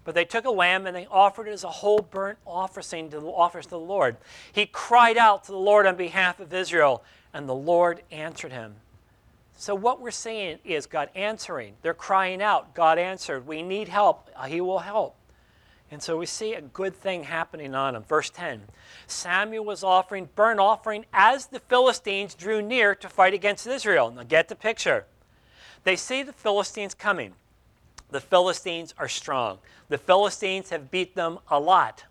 But 0.03 0.15
they 0.15 0.25
took 0.25 0.45
a 0.45 0.51
lamb 0.51 0.87
and 0.87 0.95
they 0.95 1.05
offered 1.07 1.47
it 1.47 1.51
as 1.51 1.65
a 1.65 1.69
whole 1.69 1.99
burnt 1.99 2.37
offering 2.45 3.09
to 3.09 3.17
offers 3.27 3.65
to 3.65 3.71
the 3.71 3.79
Lord. 3.79 4.15
He 4.53 4.65
cried 4.65 5.17
out 5.17 5.43
to 5.45 5.51
the 5.51 5.57
Lord 5.57 5.85
on 5.85 5.97
behalf 5.97 6.39
of 6.39 6.53
Israel, 6.53 7.03
and 7.33 7.47
the 7.47 7.55
Lord 7.55 8.01
answered 8.09 8.53
him. 8.53 8.75
So, 9.57 9.73
what 9.75 9.99
we're 9.99 10.11
seeing 10.11 10.59
is 10.63 10.85
God 10.85 11.09
answering. 11.15 11.73
They're 11.81 11.93
crying 11.93 12.41
out. 12.41 12.73
God 12.73 12.99
answered. 12.99 13.47
We 13.47 13.63
need 13.63 13.89
help. 13.89 14.29
He 14.47 14.61
will 14.61 14.79
help. 14.79 15.15
And 15.89 16.03
so 16.03 16.17
we 16.17 16.25
see 16.25 16.53
a 16.53 16.61
good 16.61 16.95
thing 16.95 17.23
happening 17.23 17.73
on 17.73 17.95
him. 17.95 18.03
Verse 18.03 18.29
10 18.29 18.63
Samuel 19.07 19.63
was 19.63 19.83
offering 19.83 20.29
burnt 20.35 20.59
offering 20.59 21.05
as 21.13 21.47
the 21.47 21.59
Philistines 21.59 22.35
drew 22.35 22.61
near 22.61 22.93
to 22.95 23.07
fight 23.07 23.33
against 23.33 23.65
Israel. 23.65 24.11
Now 24.11 24.23
get 24.23 24.49
the 24.49 24.55
picture. 24.55 25.05
They 25.83 25.95
see 25.95 26.23
the 26.23 26.33
Philistines 26.33 26.93
coming. 26.93 27.33
The 28.09 28.19
Philistines 28.19 28.93
are 28.97 29.07
strong. 29.07 29.59
The 29.89 29.97
Philistines 29.97 30.69
have 30.69 30.91
beat 30.91 31.15
them 31.15 31.39
a 31.49 31.59
lot. 31.59 32.05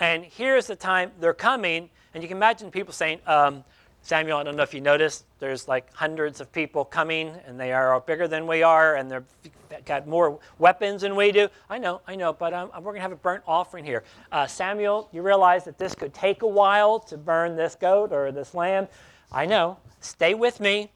And 0.00 0.24
here's 0.24 0.66
the 0.66 0.76
time 0.76 1.12
they're 1.20 1.34
coming, 1.34 1.90
and 2.14 2.22
you 2.22 2.28
can 2.28 2.38
imagine 2.38 2.70
people 2.70 2.92
saying, 2.92 3.20
um, 3.26 3.64
Samuel, 4.02 4.38
I 4.38 4.42
don't 4.42 4.56
know 4.56 4.62
if 4.62 4.74
you 4.74 4.80
noticed, 4.80 5.24
there's 5.38 5.68
like 5.68 5.92
hundreds 5.92 6.40
of 6.40 6.50
people 6.52 6.84
coming, 6.84 7.32
and 7.46 7.60
they 7.60 7.72
are 7.72 8.00
bigger 8.00 8.26
than 8.26 8.46
we 8.46 8.62
are, 8.62 8.96
and 8.96 9.10
they've 9.10 9.84
got 9.84 10.06
more 10.06 10.38
weapons 10.58 11.02
than 11.02 11.14
we 11.14 11.32
do. 11.32 11.48
I 11.68 11.78
know, 11.78 12.00
I 12.06 12.16
know, 12.16 12.32
but 12.32 12.52
um, 12.52 12.70
we're 12.76 12.92
going 12.92 12.96
to 12.96 13.02
have 13.02 13.12
a 13.12 13.16
burnt 13.16 13.44
offering 13.46 13.84
here. 13.84 14.02
Uh, 14.32 14.46
Samuel, 14.46 15.08
you 15.12 15.22
realize 15.22 15.64
that 15.64 15.78
this 15.78 15.94
could 15.94 16.14
take 16.14 16.42
a 16.42 16.46
while 16.46 16.98
to 17.00 17.16
burn 17.16 17.56
this 17.56 17.74
goat 17.74 18.12
or 18.12 18.32
this 18.32 18.54
lamb. 18.54 18.88
I 19.30 19.46
know. 19.46 19.78
Stay 20.00 20.34
with 20.34 20.60
me. 20.60 20.90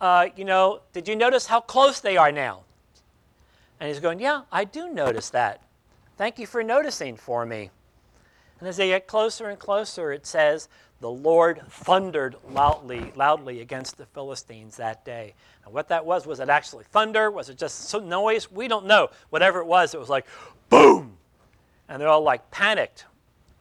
Uh, 0.00 0.28
you 0.36 0.44
know, 0.44 0.80
did 0.92 1.08
you 1.08 1.16
notice 1.16 1.46
how 1.46 1.60
close 1.60 2.00
they 2.00 2.16
are 2.16 2.32
now? 2.32 2.62
And 3.80 3.88
he's 3.88 4.00
going, 4.00 4.20
Yeah, 4.20 4.42
I 4.52 4.64
do 4.64 4.88
notice 4.88 5.30
that. 5.30 5.62
Thank 6.16 6.38
you 6.38 6.46
for 6.46 6.62
noticing 6.62 7.16
for 7.16 7.44
me. 7.44 7.70
And 8.60 8.68
as 8.68 8.76
they 8.76 8.88
get 8.88 9.06
closer 9.06 9.48
and 9.48 9.58
closer, 9.58 10.12
it 10.12 10.26
says, 10.26 10.68
the 11.04 11.10
Lord 11.10 11.60
thundered 11.68 12.34
loudly, 12.50 13.12
loudly 13.14 13.60
against 13.60 13.98
the 13.98 14.06
Philistines 14.06 14.78
that 14.78 15.04
day. 15.04 15.34
And 15.66 15.74
what 15.74 15.88
that 15.88 16.06
was, 16.06 16.26
was 16.26 16.40
it 16.40 16.48
actually 16.48 16.84
thunder? 16.84 17.30
Was 17.30 17.50
it 17.50 17.58
just 17.58 17.90
some 17.90 18.08
noise? 18.08 18.50
We 18.50 18.68
don't 18.68 18.86
know. 18.86 19.10
Whatever 19.28 19.58
it 19.58 19.66
was, 19.66 19.92
it 19.92 20.00
was 20.00 20.08
like 20.08 20.24
boom. 20.70 21.18
And 21.90 22.00
they're 22.00 22.08
all 22.08 22.22
like 22.22 22.50
panicked. 22.50 23.04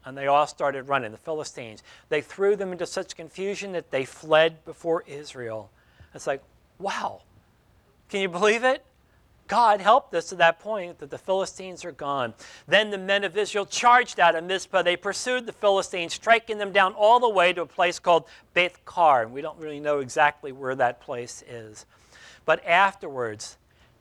And 0.05 0.17
they 0.17 0.27
all 0.27 0.47
started 0.47 0.87
running, 0.87 1.11
the 1.11 1.17
Philistines. 1.17 1.83
They 2.07 2.21
threw 2.21 2.55
them 2.55 2.71
into 2.71 2.85
such 2.85 3.17
confusion 3.17 3.73
that 3.73 3.91
they 3.91 4.05
fled 4.05 4.63
before 4.63 5.03
Israel. 5.05 5.69
It's 6.15 6.25
like, 6.25 6.41
wow. 6.79 7.23
Can 8.07 8.21
you 8.21 8.29
believe 8.29 8.63
it? 8.63 8.85
God 9.47 9.81
helped 9.81 10.13
us 10.13 10.29
to 10.29 10.35
that 10.35 10.59
point 10.59 10.99
that 10.99 11.09
the 11.09 11.17
Philistines 11.17 11.83
are 11.83 11.91
gone. 11.91 12.33
Then 12.67 12.91
the 12.91 12.97
men 12.97 13.23
of 13.23 13.37
Israel 13.37 13.65
charged 13.65 14.19
out 14.19 14.35
of 14.35 14.43
Mizpah. 14.43 14.83
They 14.83 14.95
pursued 14.95 15.45
the 15.45 15.53
Philistines, 15.53 16.13
striking 16.13 16.57
them 16.57 16.71
down 16.71 16.93
all 16.93 17.19
the 17.19 17.29
way 17.29 17.53
to 17.53 17.61
a 17.61 17.65
place 17.65 17.99
called 17.99 18.25
Beth 18.53 18.83
Kar. 18.85 19.23
And 19.23 19.33
we 19.33 19.41
don't 19.41 19.59
really 19.59 19.79
know 19.79 19.99
exactly 19.99 20.51
where 20.51 20.75
that 20.75 21.01
place 21.01 21.43
is. 21.47 21.85
But 22.45 22.65
afterwards, 22.65 23.57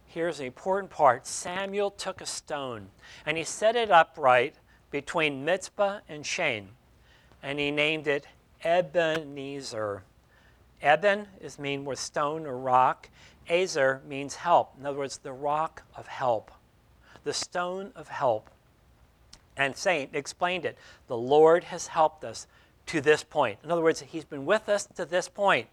here's 0.06 0.38
the 0.38 0.44
important 0.44 0.90
part 0.90 1.26
Samuel 1.26 1.90
took 1.90 2.20
a 2.20 2.26
stone 2.26 2.88
and 3.26 3.36
he 3.36 3.44
set 3.44 3.76
it 3.76 3.90
upright 3.90 4.54
between 4.90 5.44
Mizpah 5.44 6.00
and 6.08 6.24
Shen, 6.24 6.68
and 7.42 7.58
he 7.58 7.70
named 7.70 8.06
it 8.06 8.26
Ebenezer. 8.62 10.02
Eben 10.82 11.28
is 11.40 11.58
mean 11.58 11.84
with 11.84 11.98
stone 11.98 12.46
or 12.46 12.58
rock, 12.58 13.08
Azer 13.48 14.04
means 14.04 14.36
help. 14.36 14.72
In 14.78 14.86
other 14.86 14.98
words, 14.98 15.18
the 15.18 15.32
rock 15.32 15.82
of 15.96 16.06
help, 16.06 16.50
the 17.24 17.32
stone 17.32 17.92
of 17.94 18.08
help. 18.08 18.50
And 19.56 19.76
Saint 19.76 20.14
explained 20.14 20.64
it. 20.64 20.78
The 21.08 21.16
Lord 21.16 21.64
has 21.64 21.88
helped 21.88 22.24
us 22.24 22.46
to 22.86 23.00
this 23.00 23.22
point. 23.22 23.58
In 23.62 23.70
other 23.70 23.82
words, 23.82 24.00
He's 24.00 24.24
been 24.24 24.46
with 24.46 24.68
us 24.68 24.86
to 24.96 25.04
this 25.04 25.28
point. 25.28 25.68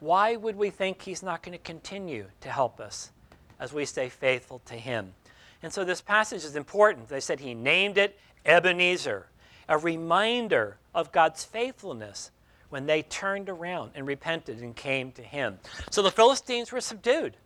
Why 0.00 0.36
would 0.36 0.56
we 0.56 0.70
think 0.70 1.02
He's 1.02 1.22
not 1.22 1.42
going 1.42 1.56
to 1.56 1.62
continue 1.62 2.26
to 2.40 2.50
help 2.50 2.80
us 2.80 3.10
as 3.58 3.72
we 3.72 3.84
stay 3.84 4.08
faithful 4.08 4.60
to 4.66 4.74
Him? 4.74 5.14
And 5.62 5.72
so 5.72 5.84
this 5.84 6.00
passage 6.00 6.44
is 6.44 6.56
important. 6.56 7.08
They 7.08 7.20
said 7.20 7.40
He 7.40 7.54
named 7.54 7.98
it 7.98 8.18
Ebenezer, 8.44 9.26
a 9.68 9.78
reminder 9.78 10.76
of 10.94 11.12
God's 11.12 11.44
faithfulness 11.44 12.30
when 12.70 12.86
they 12.86 13.02
turned 13.02 13.48
around 13.48 13.92
and 13.94 14.06
repented 14.06 14.60
and 14.60 14.74
came 14.74 15.12
to 15.12 15.22
him. 15.22 15.58
So 15.90 16.02
the 16.02 16.10
Philistines 16.10 16.72
were 16.72 16.80
subdued. 16.80 17.36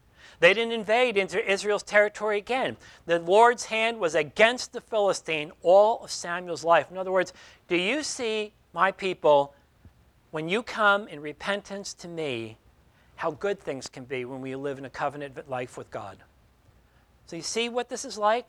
They 0.40 0.54
didn't 0.54 0.72
invade 0.72 1.16
into 1.16 1.50
Israel's 1.50 1.82
territory 1.82 2.38
again. 2.38 2.76
The 3.06 3.18
Lord's 3.18 3.66
hand 3.66 3.98
was 3.98 4.14
against 4.14 4.72
the 4.72 4.80
Philistine 4.80 5.52
all 5.62 6.02
of 6.02 6.10
Samuel's 6.10 6.64
life. 6.64 6.90
In 6.90 6.96
other 6.96 7.12
words, 7.12 7.32
do 7.68 7.76
you 7.76 8.02
see, 8.02 8.52
my 8.72 8.90
people, 8.90 9.54
when 10.30 10.48
you 10.48 10.62
come 10.62 11.08
in 11.08 11.20
repentance 11.20 11.92
to 11.94 12.08
me, 12.08 12.56
how 13.16 13.32
good 13.32 13.60
things 13.60 13.86
can 13.88 14.04
be 14.04 14.24
when 14.24 14.40
we 14.40 14.56
live 14.56 14.78
in 14.78 14.86
a 14.86 14.90
covenant 14.90 15.48
life 15.50 15.76
with 15.76 15.90
God? 15.90 16.16
So 17.26 17.36
you 17.36 17.42
see 17.42 17.68
what 17.68 17.90
this 17.90 18.04
is 18.04 18.16
like? 18.16 18.48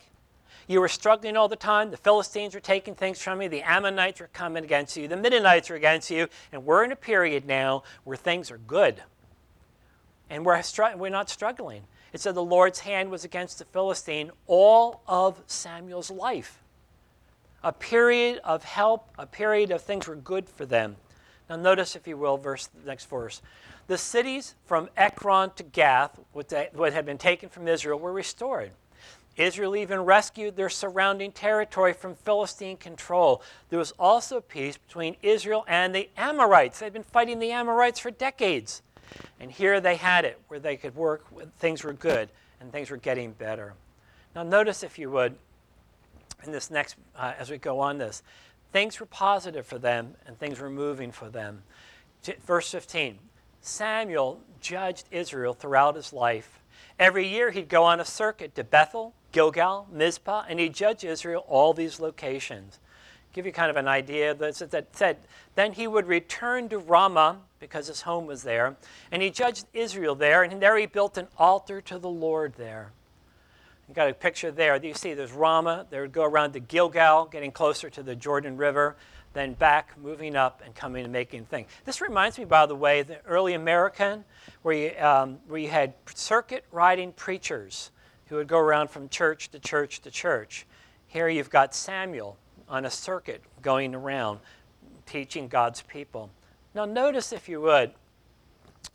You 0.67 0.79
were 0.79 0.88
struggling 0.88 1.36
all 1.36 1.48
the 1.48 1.55
time. 1.55 1.91
The 1.91 1.98
Philistines 1.98 2.53
were 2.53 2.62
taking 2.62 2.96
things 2.96 3.22
from 3.22 3.41
you. 3.41 3.50
The 3.50 3.62
Ammonites 3.62 4.20
were 4.20 4.29
coming 4.31 4.63
against 4.63 4.96
you. 4.96 5.08
The 5.08 5.17
Midianites 5.17 5.70
are 5.70 5.75
against 5.75 6.10
you. 6.10 6.27
And 6.51 6.65
we're 6.65 6.84
in 6.84 6.91
a 6.91 6.96
period 6.96 7.46
now 7.46 7.84
where 8.03 8.17
things 8.17 8.51
are 8.51 8.58
good. 8.58 9.01
And 10.29 10.46
we're, 10.46 10.62
we're 10.96 11.10
not 11.10 11.29
struggling. 11.29 11.84
It 12.13 12.22
said 12.22 12.36
the 12.36 12.43
Lord's 12.43 12.79
hand 12.79 13.10
was 13.10 13.24
against 13.24 13.60
the 13.60 13.65
Philistine 13.65 14.31
all 14.48 15.01
of 15.08 15.41
Samuel's 15.48 16.12
life. 16.12 16.62
A 17.63 17.72
period 17.72 18.39
of 18.43 18.63
help, 18.63 19.10
a 19.17 19.25
period 19.25 19.72
of 19.72 19.81
things 19.81 20.08
were 20.08 20.15
good 20.15 20.50
for 20.50 20.65
them. 20.65 20.96
Now, 21.50 21.58
notice, 21.58 21.96
if 21.96 22.08
you 22.08 22.17
will, 22.17 22.38
verse 22.38 22.70
next 22.86 23.10
verse. 23.10 23.41
The 23.88 23.98
cities 23.98 24.55
from 24.65 24.89
Ekron 24.96 25.51
to 25.58 25.63
Gath, 25.63 26.17
what 26.31 26.93
had 26.93 27.05
been 27.05 27.17
taken 27.17 27.50
from 27.50 27.67
Israel, 27.67 28.00
were 28.00 28.13
restored. 28.13 28.72
Israel 29.38 29.75
even 29.75 30.01
rescued 30.01 30.55
their 30.55 30.69
surrounding 30.69 31.31
territory 31.31 31.93
from 31.93 32.15
Philistine 32.15 32.77
control. 32.77 33.41
There 33.69 33.79
was 33.79 33.93
also 33.97 34.41
peace 34.41 34.77
between 34.77 35.15
Israel 35.21 35.63
and 35.67 35.95
the 35.95 36.09
Amorites. 36.17 36.79
They'd 36.79 36.93
been 36.93 37.03
fighting 37.03 37.39
the 37.39 37.51
Amorites 37.51 38.00
for 38.00 38.11
decades. 38.11 38.81
And 39.39 39.51
here 39.51 39.79
they 39.79 39.95
had 39.95 40.25
it 40.25 40.39
where 40.47 40.59
they 40.59 40.77
could 40.77 40.95
work, 40.95 41.25
things 41.59 41.83
were 41.83 41.93
good, 41.93 42.29
and 42.59 42.71
things 42.71 42.89
were 42.89 42.97
getting 42.97 43.31
better. 43.31 43.73
Now, 44.35 44.43
notice, 44.43 44.83
if 44.83 44.97
you 45.00 45.09
would, 45.11 45.35
in 46.43 46.51
this 46.51 46.71
next, 46.71 46.95
uh, 47.15 47.33
as 47.38 47.50
we 47.50 47.57
go 47.57 47.79
on 47.79 47.97
this, 47.97 48.23
things 48.71 49.00
were 49.00 49.05
positive 49.05 49.65
for 49.65 49.77
them 49.77 50.15
and 50.25 50.38
things 50.38 50.59
were 50.59 50.69
moving 50.69 51.11
for 51.11 51.29
them. 51.29 51.63
Verse 52.45 52.69
15 52.71 53.17
Samuel 53.61 54.41
judged 54.59 55.05
Israel 55.11 55.53
throughout 55.53 55.95
his 55.95 56.13
life. 56.13 56.59
Every 56.97 57.27
year 57.27 57.51
he'd 57.51 57.69
go 57.69 57.83
on 57.83 58.00
a 58.00 58.05
circuit 58.05 58.55
to 58.55 58.63
Bethel, 58.63 59.13
Gilgal, 59.31 59.88
Mizpah, 59.91 60.45
and 60.47 60.59
he 60.59 60.69
judged 60.69 61.03
Israel 61.03 61.45
all 61.47 61.73
these 61.73 62.00
locations. 62.00 62.79
Give 63.33 63.45
you 63.45 63.53
kind 63.53 63.69
of 63.69 63.77
an 63.77 63.88
idea 63.88 64.33
that 64.33 64.88
said, 64.91 65.17
then 65.55 65.73
he 65.73 65.88
would 65.88 66.07
return 66.07 66.67
to 66.69 66.77
Ramah 66.77 67.39
because 67.59 67.88
his 67.88 68.01
home 68.01 68.25
was 68.25 68.43
there, 68.43 68.75
and 69.11 69.21
he 69.21 69.29
judged 69.29 69.65
Israel 69.73 70.15
there, 70.15 70.43
and 70.43 70.61
there 70.61 70.77
he 70.77 70.85
built 70.85 71.17
an 71.17 71.27
altar 71.38 71.79
to 71.81 71.97
the 71.97 72.09
Lord 72.09 72.53
there. 72.57 72.91
You 73.88 73.95
got 73.95 74.09
a 74.09 74.13
picture 74.13 74.51
there. 74.51 74.75
You 74.77 74.93
see, 74.93 75.13
there's 75.13 75.33
Ramah. 75.33 75.88
They 75.89 76.00
would 76.00 76.13
go 76.13 76.23
around 76.23 76.53
to 76.53 76.59
Gilgal, 76.59 77.25
getting 77.25 77.51
closer 77.51 77.89
to 77.89 78.01
the 78.01 78.15
Jordan 78.15 78.57
River, 78.57 78.95
then 79.33 79.53
back, 79.53 79.97
moving 80.01 80.35
up, 80.35 80.61
and 80.65 80.73
coming 80.73 81.03
and 81.03 81.11
making 81.11 81.45
things. 81.45 81.69
This 81.85 82.01
reminds 82.01 82.38
me, 82.38 82.45
by 82.45 82.65
the 82.65 82.75
way, 82.75 83.01
the 83.01 83.23
early 83.25 83.53
American, 83.53 84.23
where 84.61 84.75
you, 84.75 84.97
um, 85.00 85.39
where 85.47 85.59
you 85.59 85.69
had 85.69 85.93
circuit 86.13 86.65
riding 86.71 87.11
preachers 87.13 87.91
who 88.31 88.38
would 88.38 88.47
go 88.47 88.59
around 88.59 88.89
from 88.89 89.09
church 89.09 89.50
to 89.50 89.59
church 89.59 90.00
to 90.00 90.09
church. 90.09 90.65
Here 91.07 91.27
you've 91.27 91.50
got 91.50 91.75
Samuel 91.75 92.38
on 92.69 92.85
a 92.85 92.89
circuit 92.89 93.43
going 93.61 93.93
around 93.93 94.39
teaching 95.05 95.50
God's 95.50 95.81
people. 95.81 96.29
Now, 96.73 96.85
notice, 96.85 97.33
if 97.33 97.50
you 97.50 97.59
would, 97.59 97.91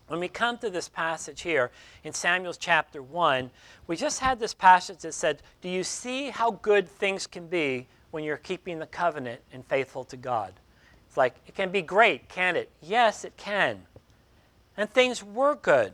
when 0.09 0.21
we 0.21 0.28
come 0.28 0.57
to 0.59 0.71
this 0.71 0.88
passage 0.88 1.43
here 1.43 1.71
in 2.02 2.14
Samuel's 2.14 2.57
chapter 2.57 3.02
1, 3.02 3.50
we 3.87 3.95
just 3.95 4.21
had 4.21 4.40
this 4.40 4.55
passage 4.55 5.00
that 5.00 5.12
said, 5.12 5.43
Do 5.61 5.69
you 5.69 5.85
see 5.85 6.31
how 6.31 6.52
good 6.52 6.88
things 6.88 7.26
can 7.26 7.47
be 7.47 7.88
when 8.12 8.25
you're 8.25 8.38
keeping 8.38 8.78
the 8.78 8.87
covenant 8.87 9.43
and 9.52 9.66
faithful 9.66 10.05
to 10.05 10.16
God? 10.16 10.55
It's 11.07 11.19
like, 11.19 11.35
it 11.47 11.55
can 11.55 11.71
be 11.71 11.83
great, 11.83 12.31
can't 12.31 12.57
it? 12.57 12.71
Yes, 12.81 13.23
it 13.23 13.37
can. 13.37 13.83
And 14.78 14.88
things 14.88 15.23
were 15.23 15.57
good. 15.57 15.93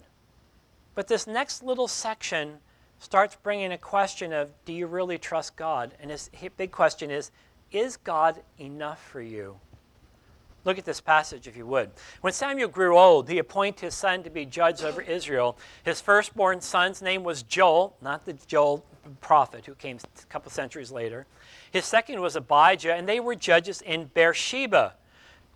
But 0.95 1.09
this 1.09 1.27
next 1.27 1.65
little 1.65 1.89
section 1.89 2.59
starts 3.03 3.37
bringing 3.43 3.73
a 3.73 3.79
question 3.79 4.33
of 4.33 4.51
do 4.65 4.73
you 4.73 4.87
really 4.87 5.19
trust 5.19 5.57
God? 5.57 5.93
And 6.01 6.11
his 6.11 6.31
big 6.57 6.71
question 6.71 7.11
is 7.11 7.31
is 7.73 7.97
God 7.97 8.41
enough 8.59 9.03
for 9.03 9.21
you? 9.21 9.59
Look 10.65 10.79
at 10.79 10.85
this 10.85 11.01
passage, 11.01 11.49
if 11.49 11.57
you 11.57 11.67
would. 11.67 11.91
When 12.21 12.33
Samuel 12.33 12.69
grew 12.69 12.97
old, 12.97 13.29
he 13.29 13.39
appointed 13.39 13.81
his 13.81 13.95
son 13.95 14.23
to 14.23 14.31
be 14.31 14.45
judge 14.45 14.85
over 14.85 15.03
Israel. 15.03 15.59
His 15.83 16.01
firstborn 16.01 16.61
son's 16.61 17.03
name 17.03 17.25
was 17.25 17.43
Joel, 17.43 17.97
not 18.01 18.25
the 18.25 18.35
Joel 18.47 18.85
prophet 19.21 19.67
who 19.67 19.75
came 19.75 19.97
a 19.97 20.27
couple 20.27 20.53
centuries 20.53 20.93
later. 20.93 21.27
His 21.73 21.85
second 21.85 22.21
was 22.21 22.37
Abijah, 22.37 22.95
and 22.95 23.09
they 23.09 23.19
were 23.19 23.35
judges 23.35 23.81
in 23.81 24.11
Beersheba, 24.15 24.95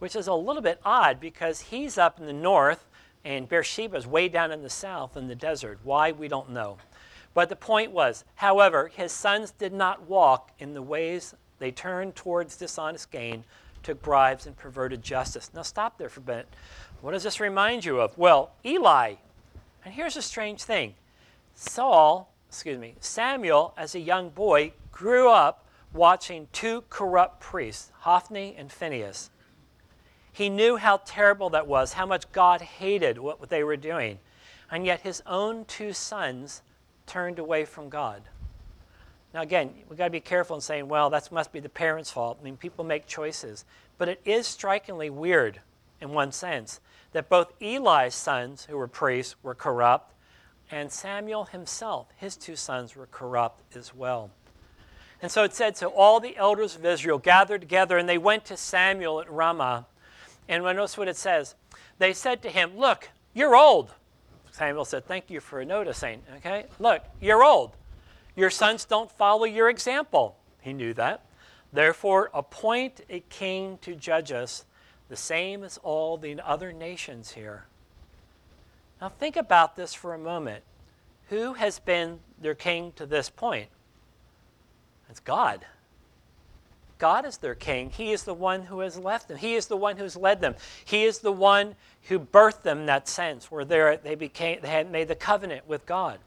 which 0.00 0.16
is 0.16 0.26
a 0.26 0.34
little 0.34 0.62
bit 0.62 0.80
odd 0.84 1.20
because 1.20 1.60
he's 1.60 1.96
up 1.96 2.18
in 2.18 2.26
the 2.26 2.32
north 2.32 2.86
and 3.26 3.48
Beersheba 3.48 3.96
is 3.96 4.06
way 4.06 4.28
down 4.28 4.52
in 4.52 4.62
the 4.62 4.70
south 4.70 5.16
in 5.16 5.26
the 5.26 5.34
desert. 5.34 5.80
Why, 5.82 6.12
we 6.12 6.28
don't 6.28 6.50
know. 6.50 6.78
But 7.36 7.50
the 7.50 7.56
point 7.56 7.92
was, 7.92 8.24
however, 8.36 8.88
his 8.88 9.12
sons 9.12 9.50
did 9.50 9.74
not 9.74 10.08
walk 10.08 10.52
in 10.58 10.72
the 10.72 10.80
ways 10.80 11.34
they 11.58 11.70
turned 11.70 12.16
towards 12.16 12.56
dishonest 12.56 13.10
gain, 13.10 13.44
took 13.82 14.00
bribes, 14.00 14.46
and 14.46 14.56
perverted 14.56 15.02
justice. 15.02 15.50
Now, 15.52 15.60
stop 15.60 15.98
there 15.98 16.08
for 16.08 16.20
a 16.20 16.24
minute. 16.24 16.48
What 17.02 17.12
does 17.12 17.24
this 17.24 17.38
remind 17.38 17.84
you 17.84 18.00
of? 18.00 18.16
Well, 18.16 18.52
Eli. 18.64 19.16
And 19.84 19.92
here's 19.92 20.16
a 20.16 20.22
strange 20.22 20.62
thing 20.62 20.94
Saul, 21.54 22.32
excuse 22.48 22.78
me, 22.78 22.94
Samuel, 23.00 23.74
as 23.76 23.94
a 23.94 24.00
young 24.00 24.30
boy, 24.30 24.72
grew 24.90 25.30
up 25.30 25.66
watching 25.92 26.48
two 26.52 26.84
corrupt 26.88 27.40
priests, 27.40 27.92
Hophni 27.98 28.54
and 28.56 28.72
Phinehas. 28.72 29.28
He 30.32 30.48
knew 30.48 30.78
how 30.78 31.02
terrible 31.04 31.50
that 31.50 31.66
was, 31.66 31.92
how 31.92 32.06
much 32.06 32.32
God 32.32 32.62
hated 32.62 33.18
what 33.18 33.50
they 33.50 33.62
were 33.62 33.76
doing. 33.76 34.20
And 34.70 34.86
yet 34.86 35.02
his 35.02 35.22
own 35.26 35.66
two 35.66 35.92
sons 35.92 36.62
turned 37.06 37.38
away 37.38 37.64
from 37.64 37.88
God. 37.88 38.22
Now, 39.34 39.42
again, 39.42 39.74
we've 39.88 39.98
got 39.98 40.04
to 40.04 40.10
be 40.10 40.20
careful 40.20 40.56
in 40.56 40.62
saying, 40.62 40.88
well, 40.88 41.10
that 41.10 41.30
must 41.30 41.52
be 41.52 41.60
the 41.60 41.68
parents' 41.68 42.10
fault. 42.10 42.38
I 42.40 42.44
mean, 42.44 42.56
people 42.56 42.84
make 42.84 43.06
choices. 43.06 43.64
But 43.98 44.08
it 44.08 44.20
is 44.24 44.46
strikingly 44.46 45.10
weird, 45.10 45.60
in 46.00 46.10
one 46.10 46.32
sense, 46.32 46.80
that 47.12 47.28
both 47.28 47.52
Eli's 47.60 48.14
sons, 48.14 48.66
who 48.66 48.76
were 48.76 48.88
priests, 48.88 49.36
were 49.42 49.54
corrupt, 49.54 50.14
and 50.70 50.90
Samuel 50.90 51.44
himself, 51.44 52.08
his 52.16 52.36
two 52.36 52.56
sons, 52.56 52.96
were 52.96 53.06
corrupt 53.06 53.76
as 53.76 53.94
well. 53.94 54.30
And 55.22 55.30
so 55.30 55.44
it 55.44 55.54
said, 55.54 55.76
so 55.76 55.88
all 55.88 56.20
the 56.20 56.36
elders 56.36 56.76
of 56.76 56.84
Israel 56.84 57.18
gathered 57.18 57.60
together, 57.60 57.96
and 57.96 58.08
they 58.08 58.18
went 58.18 58.44
to 58.46 58.56
Samuel 58.56 59.20
at 59.20 59.30
Ramah 59.30 59.86
and 60.48 60.62
notice 60.62 60.96
what 60.96 61.08
it 61.08 61.16
says. 61.16 61.54
They 61.98 62.12
said 62.12 62.42
to 62.42 62.50
him, 62.50 62.76
Look, 62.76 63.10
you're 63.34 63.56
old. 63.56 63.92
Samuel 64.56 64.86
said, 64.86 65.04
Thank 65.04 65.28
you 65.28 65.40
for 65.40 65.62
noticing. 65.66 66.22
Okay? 66.36 66.64
Look, 66.78 67.02
you're 67.20 67.44
old. 67.44 67.76
Your 68.34 68.48
sons 68.48 68.86
don't 68.86 69.12
follow 69.12 69.44
your 69.44 69.68
example. 69.68 70.38
He 70.62 70.72
knew 70.72 70.94
that. 70.94 71.26
Therefore, 71.74 72.30
appoint 72.32 73.02
a 73.10 73.20
king 73.28 73.78
to 73.82 73.94
judge 73.94 74.32
us, 74.32 74.64
the 75.10 75.16
same 75.16 75.62
as 75.62 75.76
all 75.82 76.16
the 76.16 76.40
other 76.42 76.72
nations 76.72 77.32
here. 77.32 77.66
Now, 78.98 79.10
think 79.10 79.36
about 79.36 79.76
this 79.76 79.92
for 79.92 80.14
a 80.14 80.18
moment. 80.18 80.64
Who 81.28 81.52
has 81.54 81.78
been 81.78 82.20
their 82.40 82.54
king 82.54 82.92
to 82.96 83.04
this 83.04 83.28
point? 83.28 83.68
It's 85.10 85.20
God. 85.20 85.66
God 86.98 87.26
is 87.26 87.38
their 87.38 87.54
king. 87.54 87.90
He 87.90 88.12
is 88.12 88.24
the 88.24 88.34
one 88.34 88.62
who 88.62 88.80
has 88.80 88.98
left 88.98 89.28
them. 89.28 89.36
He 89.36 89.54
is 89.54 89.66
the 89.66 89.76
one 89.76 89.96
who's 89.96 90.16
led 90.16 90.40
them. 90.40 90.54
He 90.84 91.04
is 91.04 91.18
the 91.18 91.32
one 91.32 91.74
who 92.04 92.18
birthed 92.18 92.62
them 92.62 92.80
in 92.80 92.86
that 92.86 93.08
sense, 93.08 93.50
where 93.50 93.64
they 93.64 94.14
became 94.14 94.60
they 94.62 94.68
had 94.68 94.90
made 94.90 95.08
the 95.08 95.14
covenant 95.14 95.68
with 95.68 95.84
God. 95.84 96.18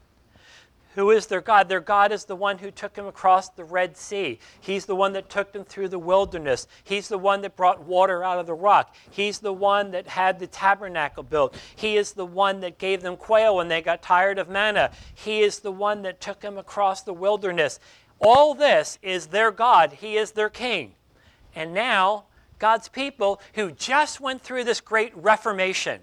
Who 0.95 1.11
is 1.11 1.27
their 1.27 1.41
God? 1.41 1.69
Their 1.69 1.79
God 1.79 2.11
is 2.11 2.25
the 2.25 2.35
one 2.35 2.57
who 2.57 2.71
took 2.71 2.93
them 2.93 3.05
across 3.05 3.47
the 3.49 3.63
Red 3.63 3.95
Sea. 3.95 4.39
He's 4.59 4.85
the 4.85 4.95
one 4.95 5.13
that 5.13 5.29
took 5.29 5.53
them 5.53 5.63
through 5.63 5.89
the 5.89 5.99
wilderness. 5.99 6.67
He's 6.83 7.07
the 7.07 7.17
one 7.17 7.41
that 7.41 7.55
brought 7.55 7.83
water 7.83 8.23
out 8.23 8.39
of 8.39 8.47
the 8.47 8.55
rock. 8.55 8.95
He's 9.09 9.39
the 9.39 9.53
one 9.53 9.91
that 9.91 10.07
had 10.07 10.39
the 10.39 10.47
tabernacle 10.47 11.23
built. 11.23 11.55
He 11.75 11.95
is 11.95 12.13
the 12.13 12.25
one 12.25 12.59
that 12.61 12.79
gave 12.79 13.01
them 13.01 13.17
quail 13.17 13.55
when 13.55 13.67
they 13.67 13.81
got 13.81 14.01
tired 14.01 14.39
of 14.39 14.49
manna. 14.49 14.91
He 15.13 15.41
is 15.41 15.59
the 15.59 15.71
one 15.71 16.01
that 16.01 16.19
took 16.19 16.39
them 16.41 16.57
across 16.57 17.03
the 17.03 17.13
wilderness. 17.13 17.79
All 18.19 18.53
this 18.53 18.99
is 19.01 19.27
their 19.27 19.51
God, 19.51 19.93
He 19.93 20.17
is 20.17 20.31
their 20.31 20.49
King. 20.49 20.93
And 21.55 21.73
now, 21.73 22.25
God's 22.59 22.89
people 22.89 23.41
who 23.53 23.71
just 23.71 24.19
went 24.19 24.41
through 24.41 24.65
this 24.65 24.81
great 24.81 25.15
reformation, 25.15 26.01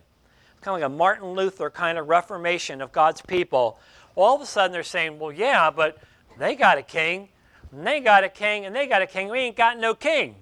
kind 0.62 0.76
of 0.76 0.80
like 0.80 0.90
a 0.90 0.96
Martin 0.96 1.32
Luther 1.32 1.70
kind 1.70 1.98
of 1.98 2.08
reformation 2.08 2.80
of 2.80 2.92
God's 2.92 3.20
people, 3.20 3.78
all 4.14 4.34
of 4.34 4.40
a 4.40 4.46
sudden 4.46 4.72
they're 4.72 4.82
saying, 4.82 5.18
well, 5.18 5.32
yeah, 5.32 5.70
but 5.70 5.98
they 6.38 6.54
got 6.54 6.78
a 6.78 6.82
king, 6.82 7.28
and 7.70 7.86
they 7.86 8.00
got 8.00 8.24
a 8.24 8.28
king, 8.28 8.64
and 8.64 8.74
they 8.74 8.86
got 8.86 9.02
a 9.02 9.06
king. 9.06 9.28
We 9.28 9.40
ain't 9.40 9.56
got 9.56 9.78
no 9.78 9.94
king. 9.94 10.36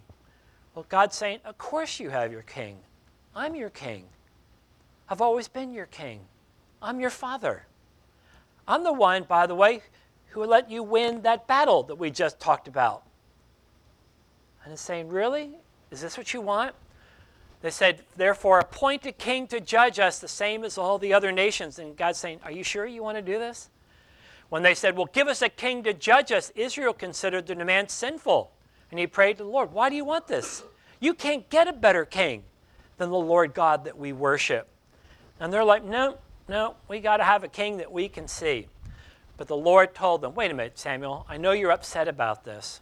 Well, 0.74 0.86
God's 0.88 1.16
saying, 1.16 1.40
of 1.44 1.58
course 1.58 1.98
you 1.98 2.10
have 2.10 2.30
your 2.30 2.42
king. 2.42 2.78
I'm 3.34 3.56
your 3.56 3.70
king. 3.70 4.04
I've 5.08 5.20
always 5.20 5.48
been 5.48 5.72
your 5.72 5.86
king. 5.86 6.20
I'm 6.80 7.00
your 7.00 7.10
father. 7.10 7.66
I'm 8.66 8.84
the 8.84 8.92
one, 8.92 9.24
by 9.24 9.46
the 9.46 9.54
way, 9.54 9.82
who 10.34 10.40
will 10.40 10.48
let 10.48 10.68
you 10.68 10.82
win 10.82 11.22
that 11.22 11.46
battle 11.46 11.84
that 11.84 11.94
we 11.94 12.10
just 12.10 12.40
talked 12.40 12.66
about. 12.66 13.04
And 14.64 14.72
it's 14.72 14.82
saying, 14.82 15.08
Really? 15.08 15.52
Is 15.92 16.00
this 16.00 16.18
what 16.18 16.34
you 16.34 16.40
want? 16.40 16.74
They 17.62 17.70
said, 17.70 18.00
Therefore, 18.16 18.58
appoint 18.58 19.06
a 19.06 19.12
king 19.12 19.46
to 19.46 19.60
judge 19.60 20.00
us 20.00 20.18
the 20.18 20.26
same 20.26 20.64
as 20.64 20.76
all 20.76 20.98
the 20.98 21.14
other 21.14 21.30
nations. 21.30 21.78
And 21.78 21.96
God's 21.96 22.18
saying, 22.18 22.40
Are 22.42 22.50
you 22.50 22.64
sure 22.64 22.84
you 22.84 23.00
want 23.00 23.16
to 23.16 23.22
do 23.22 23.38
this? 23.38 23.70
When 24.48 24.64
they 24.64 24.74
said, 24.74 24.96
Well, 24.96 25.08
give 25.12 25.28
us 25.28 25.40
a 25.40 25.48
king 25.48 25.84
to 25.84 25.94
judge 25.94 26.32
us, 26.32 26.50
Israel 26.56 26.92
considered 26.92 27.46
the 27.46 27.54
demand 27.54 27.92
sinful. 27.92 28.50
And 28.90 28.98
he 28.98 29.06
prayed 29.06 29.38
to 29.38 29.44
the 29.44 29.48
Lord, 29.50 29.72
Why 29.72 29.88
do 29.88 29.94
you 29.94 30.04
want 30.04 30.26
this? 30.26 30.64
You 30.98 31.14
can't 31.14 31.48
get 31.48 31.68
a 31.68 31.72
better 31.72 32.04
king 32.04 32.42
than 32.96 33.10
the 33.10 33.16
Lord 33.16 33.54
God 33.54 33.84
that 33.84 33.96
we 33.96 34.12
worship. 34.12 34.66
And 35.38 35.52
they're 35.52 35.62
like, 35.62 35.84
No, 35.84 36.18
no, 36.48 36.74
we 36.88 36.98
got 36.98 37.18
to 37.18 37.24
have 37.24 37.44
a 37.44 37.48
king 37.48 37.76
that 37.76 37.92
we 37.92 38.08
can 38.08 38.26
see. 38.26 38.66
But 39.36 39.48
the 39.48 39.56
Lord 39.56 39.94
told 39.94 40.20
them, 40.20 40.34
Wait 40.34 40.50
a 40.50 40.54
minute, 40.54 40.78
Samuel, 40.78 41.26
I 41.28 41.36
know 41.36 41.52
you're 41.52 41.72
upset 41.72 42.08
about 42.08 42.44
this. 42.44 42.80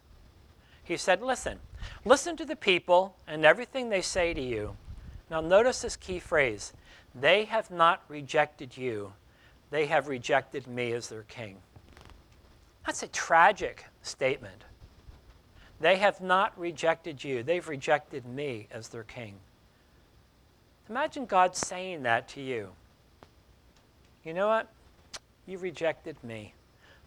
He 0.84 0.96
said, 0.96 1.22
Listen, 1.22 1.58
listen 2.04 2.36
to 2.36 2.44
the 2.44 2.56
people 2.56 3.16
and 3.26 3.44
everything 3.44 3.88
they 3.88 4.02
say 4.02 4.34
to 4.34 4.40
you. 4.40 4.76
Now, 5.30 5.40
notice 5.40 5.82
this 5.82 5.96
key 5.96 6.18
phrase 6.18 6.72
they 7.14 7.44
have 7.44 7.70
not 7.70 8.02
rejected 8.08 8.76
you, 8.76 9.12
they 9.70 9.86
have 9.86 10.08
rejected 10.08 10.66
me 10.66 10.92
as 10.92 11.08
their 11.08 11.22
king. 11.22 11.58
That's 12.86 13.02
a 13.02 13.08
tragic 13.08 13.86
statement. 14.02 14.64
They 15.80 15.96
have 15.96 16.20
not 16.20 16.58
rejected 16.58 17.24
you, 17.24 17.42
they've 17.42 17.66
rejected 17.66 18.26
me 18.26 18.68
as 18.70 18.88
their 18.88 19.02
king. 19.02 19.36
Imagine 20.88 21.26
God 21.26 21.56
saying 21.56 22.02
that 22.02 22.28
to 22.28 22.42
you. 22.42 22.70
You 24.24 24.34
know 24.34 24.48
what? 24.48 24.68
You 25.46 25.58
rejected 25.58 26.22
me. 26.22 26.54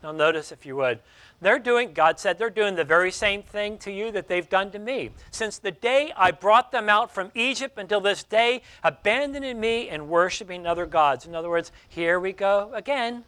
Now, 0.04 0.12
notice, 0.12 0.52
if 0.52 0.66
you 0.66 0.76
would, 0.76 1.00
they're 1.42 1.58
doing, 1.58 1.94
God 1.94 2.20
said, 2.20 2.38
they're 2.38 2.50
doing 2.50 2.76
the 2.76 2.84
very 2.84 3.12
same 3.12 3.42
thing 3.42 3.78
to 3.80 3.92
you 3.92 4.12
that 4.12 4.28
they've 4.28 4.48
done 4.48 4.70
to 4.72 4.80
me. 4.80 5.12
Since 5.32 5.58
the 5.58 5.72
day 5.72 6.14
I 6.16 6.32
brought 6.32 6.72
them 6.72 6.90
out 6.90 7.12
from 7.12 7.32
Egypt 7.34 7.80
until 7.80 8.02
this 8.02 8.24
day, 8.24 8.62
abandoning 8.84 9.60
me 9.60 9.90
and 9.90 10.08
worshiping 10.08 10.68
other 10.68 10.86
gods. 10.86 11.26
In 11.26 11.34
other 11.34 11.50
words, 11.50 11.72
here 11.90 12.20
we 12.20 12.34
go 12.34 12.72
again. 12.74 13.24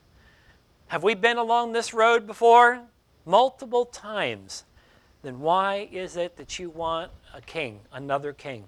Have 0.88 1.04
we 1.04 1.16
been 1.16 1.38
along 1.38 1.72
this 1.72 1.94
road 1.94 2.28
before? 2.28 2.82
Multiple 3.26 3.86
times. 3.86 4.64
Then 5.24 5.40
why 5.40 5.90
is 5.92 6.16
it 6.16 6.38
that 6.38 6.60
you 6.60 6.70
want 6.70 7.12
a 7.34 7.42
king, 7.42 7.80
another 7.92 8.34
king? 8.34 8.66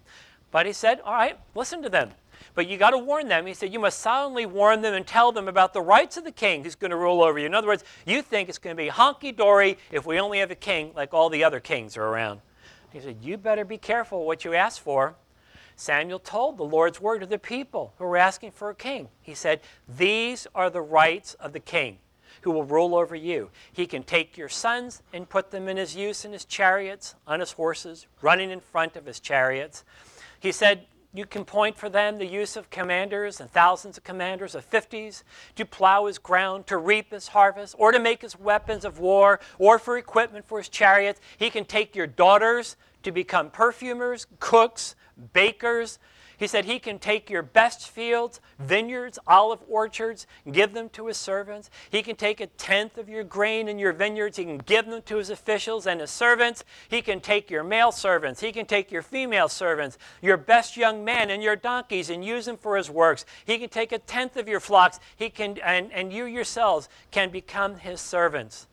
But 0.52 0.66
he 0.66 0.74
said, 0.74 1.00
All 1.02 1.14
right, 1.14 1.38
listen 1.54 1.82
to 1.84 1.90
them. 1.90 2.12
But 2.56 2.68
you 2.68 2.78
got 2.78 2.92
to 2.92 2.98
warn 2.98 3.28
them. 3.28 3.46
He 3.46 3.54
said, 3.54 3.74
You 3.74 3.80
must 3.80 4.00
solemnly 4.00 4.46
warn 4.46 4.82
them 4.82 4.94
and 4.94 5.06
tell 5.06 5.32
them 5.32 5.48
about 5.48 5.74
the 5.74 5.82
rights 5.82 6.18
of 6.18 6.24
the 6.24 6.32
king 6.32 6.64
who's 6.64 6.76
going 6.76 6.92
to 6.92 6.98
rule 6.98 7.22
over 7.22 7.40
you. 7.40 7.46
In 7.46 7.54
other 7.54 7.68
words, 7.68 7.84
you 8.06 8.22
think 8.22 8.50
it's 8.50 8.58
going 8.58 8.76
to 8.76 8.84
be 8.84 8.90
honky 8.90 9.36
dory 9.36 9.78
if 9.92 10.06
we 10.06 10.20
only 10.20 10.40
have 10.40 10.52
a 10.52 10.56
king 10.56 10.92
like 10.96 11.14
all 11.14 11.30
the 11.30 11.44
other 11.44 11.60
kings 11.60 11.98
are 11.98 12.04
around. 12.04 12.42
He 12.92 13.00
said, 13.00 13.18
You 13.22 13.38
better 13.38 13.66
be 13.66 13.78
careful 13.78 14.26
what 14.26 14.46
you 14.46 14.54
ask 14.54 14.82
for. 14.82 15.16
Samuel 15.76 16.20
told 16.20 16.58
the 16.58 16.64
Lord's 16.64 17.00
word 17.00 17.20
to 17.20 17.26
the 17.26 17.40
people 17.40 17.94
who 17.98 18.04
were 18.04 18.18
asking 18.18 18.52
for 18.52 18.70
a 18.70 18.76
king. 18.76 19.08
He 19.22 19.34
said, 19.34 19.62
These 19.88 20.46
are 20.54 20.70
the 20.70 20.82
rights 20.82 21.36
of 21.36 21.54
the 21.54 21.60
king 21.60 22.00
who 22.42 22.52
will 22.52 22.66
rule 22.66 22.96
over 22.96 23.16
you. 23.16 23.50
He 23.72 23.86
can 23.86 24.04
take 24.04 24.38
your 24.38 24.50
sons 24.50 25.02
and 25.14 25.30
put 25.30 25.52
them 25.52 25.68
in 25.68 25.78
his 25.78 25.96
use 25.96 26.26
in 26.26 26.34
his 26.34 26.46
chariots, 26.46 27.16
on 27.28 27.40
his 27.40 27.54
horses, 27.54 28.08
running 28.22 28.50
in 28.52 28.60
front 28.60 28.96
of 28.96 29.06
his 29.06 29.20
chariots. 29.20 29.84
He 30.40 30.52
said, 30.52 30.86
you 31.14 31.26
can 31.26 31.44
point 31.44 31.76
for 31.76 31.90
them 31.90 32.18
the 32.18 32.26
use 32.26 32.56
of 32.56 32.70
commanders 32.70 33.40
and 33.40 33.50
thousands 33.50 33.98
of 33.98 34.04
commanders 34.04 34.54
of 34.54 34.64
fifties 34.64 35.24
to 35.56 35.66
plow 35.66 36.06
his 36.06 36.20
ground, 36.20 36.68
to 36.68 36.78
reap 36.78 37.12
his 37.12 37.30
harvest, 37.30 37.76
or 37.78 37.92
to 37.92 38.00
make 38.00 38.22
his 38.22 38.40
weapons 38.40 38.86
of 38.86 39.00
war, 39.00 39.40
or 39.58 39.80
for 39.80 39.98
equipment 39.98 40.48
for 40.48 40.60
his 40.60 40.70
chariots. 40.70 41.20
He 41.38 41.50
can 41.50 41.66
take 41.66 41.96
your 41.96 42.08
daughters 42.08 42.76
to 43.04 43.12
become 43.12 43.50
perfumers, 43.50 44.28
cooks, 44.40 44.96
bakers, 45.34 45.98
he 46.40 46.48
said 46.48 46.64
he 46.64 46.80
can 46.80 47.00
take 47.00 47.30
your 47.30 47.42
best 47.42 47.90
fields, 47.90 48.40
vineyards, 48.58 49.20
olive 49.28 49.60
orchards, 49.68 50.26
give 50.50 50.74
them 50.74 50.88
to 50.90 51.08
his 51.08 51.18
servants. 51.18 51.70
He 51.90 52.02
can 52.02 52.16
take 52.16 52.40
a 52.40 52.48
tenth 52.48 52.98
of 52.98 53.10
your 53.10 53.26
grain 53.26 53.68
in 53.68 53.78
your 53.78 53.92
vineyards. 53.92 54.38
He 54.38 54.46
can 54.46 54.60
give 54.60 54.86
them 54.86 55.02
to 55.02 55.18
his 55.18 55.30
officials 55.30 55.86
and 55.86 56.00
his 56.00 56.12
servants. 56.12 56.64
He 56.88 57.02
can 57.02 57.20
take 57.20 57.52
your 57.52 57.66
male 57.66 57.92
servants. 57.92 58.40
He 58.40 58.54
can 58.54 58.66
take 58.66 58.90
your 58.90 59.02
female 59.02 59.50
servants, 59.50 59.98
your 60.22 60.38
best 60.38 60.78
young 60.78 61.04
men 61.04 61.30
and 61.30 61.44
your 61.44 61.58
donkeys 61.58 62.10
and 62.10 62.24
use 62.24 62.46
them 62.46 62.56
for 62.56 62.78
his 62.78 62.90
works. 62.90 63.26
He 63.44 63.58
can 63.58 63.68
take 63.68 63.92
a 63.92 64.00
tenth 64.00 64.38
of 64.38 64.48
your 64.48 64.62
flocks. 64.62 65.02
He 65.18 65.30
can, 65.30 65.58
and, 65.58 65.92
and 65.92 66.14
you 66.14 66.24
yourselves 66.24 66.88
can 67.12 67.32
become 67.32 67.76
his 67.76 68.00
servants. 68.00 68.68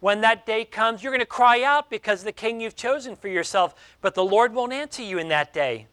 When 0.00 0.20
that 0.22 0.46
day 0.46 0.64
comes, 0.64 1.00
you're 1.04 1.12
going 1.12 1.20
to 1.20 1.26
cry 1.26 1.62
out 1.62 1.88
because 1.88 2.24
the 2.24 2.32
king 2.32 2.60
you've 2.60 2.74
chosen 2.74 3.14
for 3.14 3.28
yourself, 3.28 3.72
but 4.00 4.16
the 4.16 4.24
Lord 4.24 4.52
won't 4.52 4.72
answer 4.72 5.04
you 5.04 5.18
in 5.18 5.28
that 5.28 5.52
day. 5.52 5.86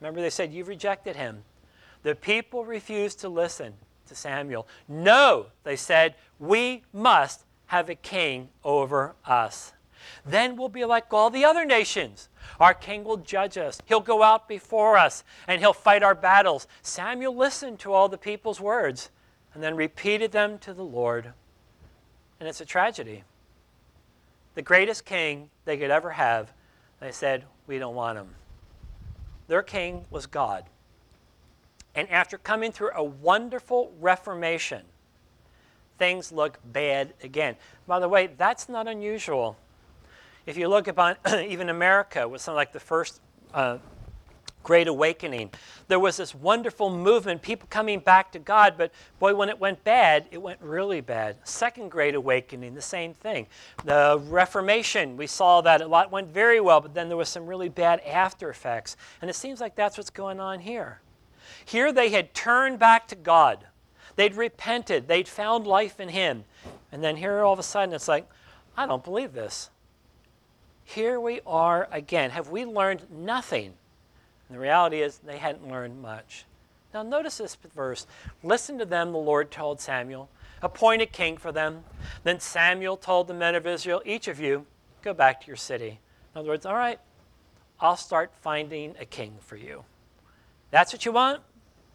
Remember, 0.00 0.20
they 0.20 0.30
said, 0.30 0.52
You've 0.52 0.68
rejected 0.68 1.16
him. 1.16 1.44
The 2.04 2.14
people 2.14 2.64
refused 2.64 3.20
to 3.20 3.28
listen 3.28 3.74
to 4.06 4.14
Samuel. 4.14 4.68
No, 4.88 5.46
they 5.64 5.76
said, 5.76 6.14
we 6.38 6.82
must 6.92 7.44
have 7.66 7.88
a 7.88 7.94
king 7.94 8.50
over 8.62 9.14
us. 9.26 9.72
Then 10.26 10.56
we'll 10.56 10.68
be 10.68 10.84
like 10.84 11.12
all 11.12 11.30
the 11.30 11.46
other 11.46 11.64
nations. 11.64 12.28
Our 12.60 12.74
king 12.74 13.04
will 13.04 13.16
judge 13.16 13.56
us. 13.56 13.80
He'll 13.86 14.00
go 14.00 14.22
out 14.22 14.48
before 14.48 14.98
us 14.98 15.24
and 15.48 15.60
he'll 15.60 15.72
fight 15.72 16.02
our 16.02 16.14
battles. 16.14 16.66
Samuel 16.82 17.34
listened 17.34 17.78
to 17.80 17.92
all 17.92 18.08
the 18.08 18.18
people's 18.18 18.60
words 18.60 19.10
and 19.54 19.62
then 19.62 19.74
repeated 19.74 20.32
them 20.32 20.58
to 20.58 20.74
the 20.74 20.84
Lord. 20.84 21.32
And 22.38 22.48
it's 22.48 22.60
a 22.60 22.66
tragedy. 22.66 23.24
The 24.54 24.62
greatest 24.62 25.06
king 25.06 25.48
they 25.64 25.78
could 25.78 25.90
ever 25.90 26.10
have, 26.10 26.52
they 27.00 27.12
said, 27.12 27.44
We 27.66 27.78
don't 27.78 27.94
want 27.94 28.18
him. 28.18 28.28
Their 29.46 29.62
king 29.62 30.06
was 30.10 30.26
God. 30.26 30.64
And 31.94 32.10
after 32.10 32.38
coming 32.38 32.72
through 32.72 32.90
a 32.94 33.04
wonderful 33.04 33.92
reformation, 34.00 34.82
things 35.98 36.32
look 36.32 36.58
bad 36.64 37.14
again. 37.22 37.56
By 37.86 38.00
the 38.00 38.08
way, 38.08 38.26
that's 38.26 38.68
not 38.68 38.88
unusual. 38.88 39.56
If 40.46 40.56
you 40.56 40.68
look 40.68 40.88
upon 40.88 41.16
even 41.46 41.68
America 41.68 42.28
with 42.28 42.40
something 42.40 42.56
like 42.56 42.72
the 42.72 42.80
first 42.80 43.20
uh, 43.52 43.78
Great 44.64 44.88
Awakening, 44.88 45.50
there 45.86 46.00
was 46.00 46.16
this 46.16 46.34
wonderful 46.34 46.90
movement, 46.90 47.42
people 47.42 47.68
coming 47.70 48.00
back 48.00 48.32
to 48.32 48.38
God, 48.38 48.74
but 48.76 48.90
boy, 49.20 49.34
when 49.34 49.48
it 49.48 49.60
went 49.60 49.84
bad, 49.84 50.26
it 50.32 50.42
went 50.42 50.60
really 50.60 51.00
bad. 51.00 51.36
Second 51.44 51.90
Great 51.90 52.14
Awakening, 52.14 52.74
the 52.74 52.82
same 52.82 53.14
thing. 53.14 53.46
The 53.84 54.20
Reformation, 54.26 55.16
we 55.16 55.26
saw 55.26 55.60
that 55.60 55.82
a 55.82 55.86
lot 55.86 56.10
went 56.10 56.28
very 56.28 56.60
well, 56.60 56.80
but 56.80 56.94
then 56.94 57.08
there 57.08 57.16
was 57.16 57.28
some 57.28 57.46
really 57.46 57.68
bad 57.68 58.00
after 58.00 58.48
effects. 58.50 58.96
And 59.20 59.30
it 59.30 59.34
seems 59.34 59.60
like 59.60 59.76
that's 59.76 59.98
what's 59.98 60.10
going 60.10 60.40
on 60.40 60.60
here. 60.60 61.00
Here 61.64 61.92
they 61.92 62.08
had 62.08 62.34
turned 62.34 62.78
back 62.78 63.06
to 63.08 63.14
God. 63.14 63.66
They'd 64.16 64.34
repented. 64.34 65.08
They'd 65.08 65.28
found 65.28 65.66
life 65.66 66.00
in 66.00 66.08
Him. 66.08 66.44
And 66.90 67.04
then 67.04 67.16
here 67.16 67.42
all 67.42 67.52
of 67.52 67.58
a 67.58 67.62
sudden 67.62 67.94
it's 67.94 68.08
like, 68.08 68.26
I 68.76 68.86
don't 68.86 69.04
believe 69.04 69.34
this. 69.34 69.70
Here 70.84 71.20
we 71.20 71.40
are 71.46 71.88
again. 71.90 72.30
Have 72.30 72.48
we 72.48 72.64
learned 72.64 73.10
nothing? 73.10 73.74
And 74.48 74.56
the 74.56 74.60
reality 74.60 75.00
is, 75.00 75.18
they 75.18 75.38
hadn't 75.38 75.68
learned 75.68 76.00
much. 76.00 76.44
Now, 76.92 77.02
notice 77.02 77.38
this 77.38 77.56
verse. 77.74 78.06
Listen 78.42 78.78
to 78.78 78.84
them, 78.84 79.12
the 79.12 79.18
Lord 79.18 79.50
told 79.50 79.80
Samuel. 79.80 80.28
Appoint 80.62 81.02
a 81.02 81.06
king 81.06 81.36
for 81.36 81.50
them. 81.50 81.82
Then 82.22 82.40
Samuel 82.40 82.96
told 82.96 83.26
the 83.26 83.34
men 83.34 83.54
of 83.54 83.66
Israel, 83.66 84.00
Each 84.04 84.28
of 84.28 84.38
you, 84.38 84.66
go 85.02 85.12
back 85.12 85.40
to 85.40 85.46
your 85.46 85.56
city. 85.56 85.98
In 86.34 86.38
other 86.38 86.48
words, 86.48 86.64
all 86.64 86.74
right, 86.74 87.00
I'll 87.80 87.96
start 87.96 88.32
finding 88.40 88.94
a 88.98 89.04
king 89.04 89.34
for 89.40 89.56
you. 89.56 89.84
That's 90.70 90.92
what 90.92 91.04
you 91.04 91.12
want? 91.12 91.42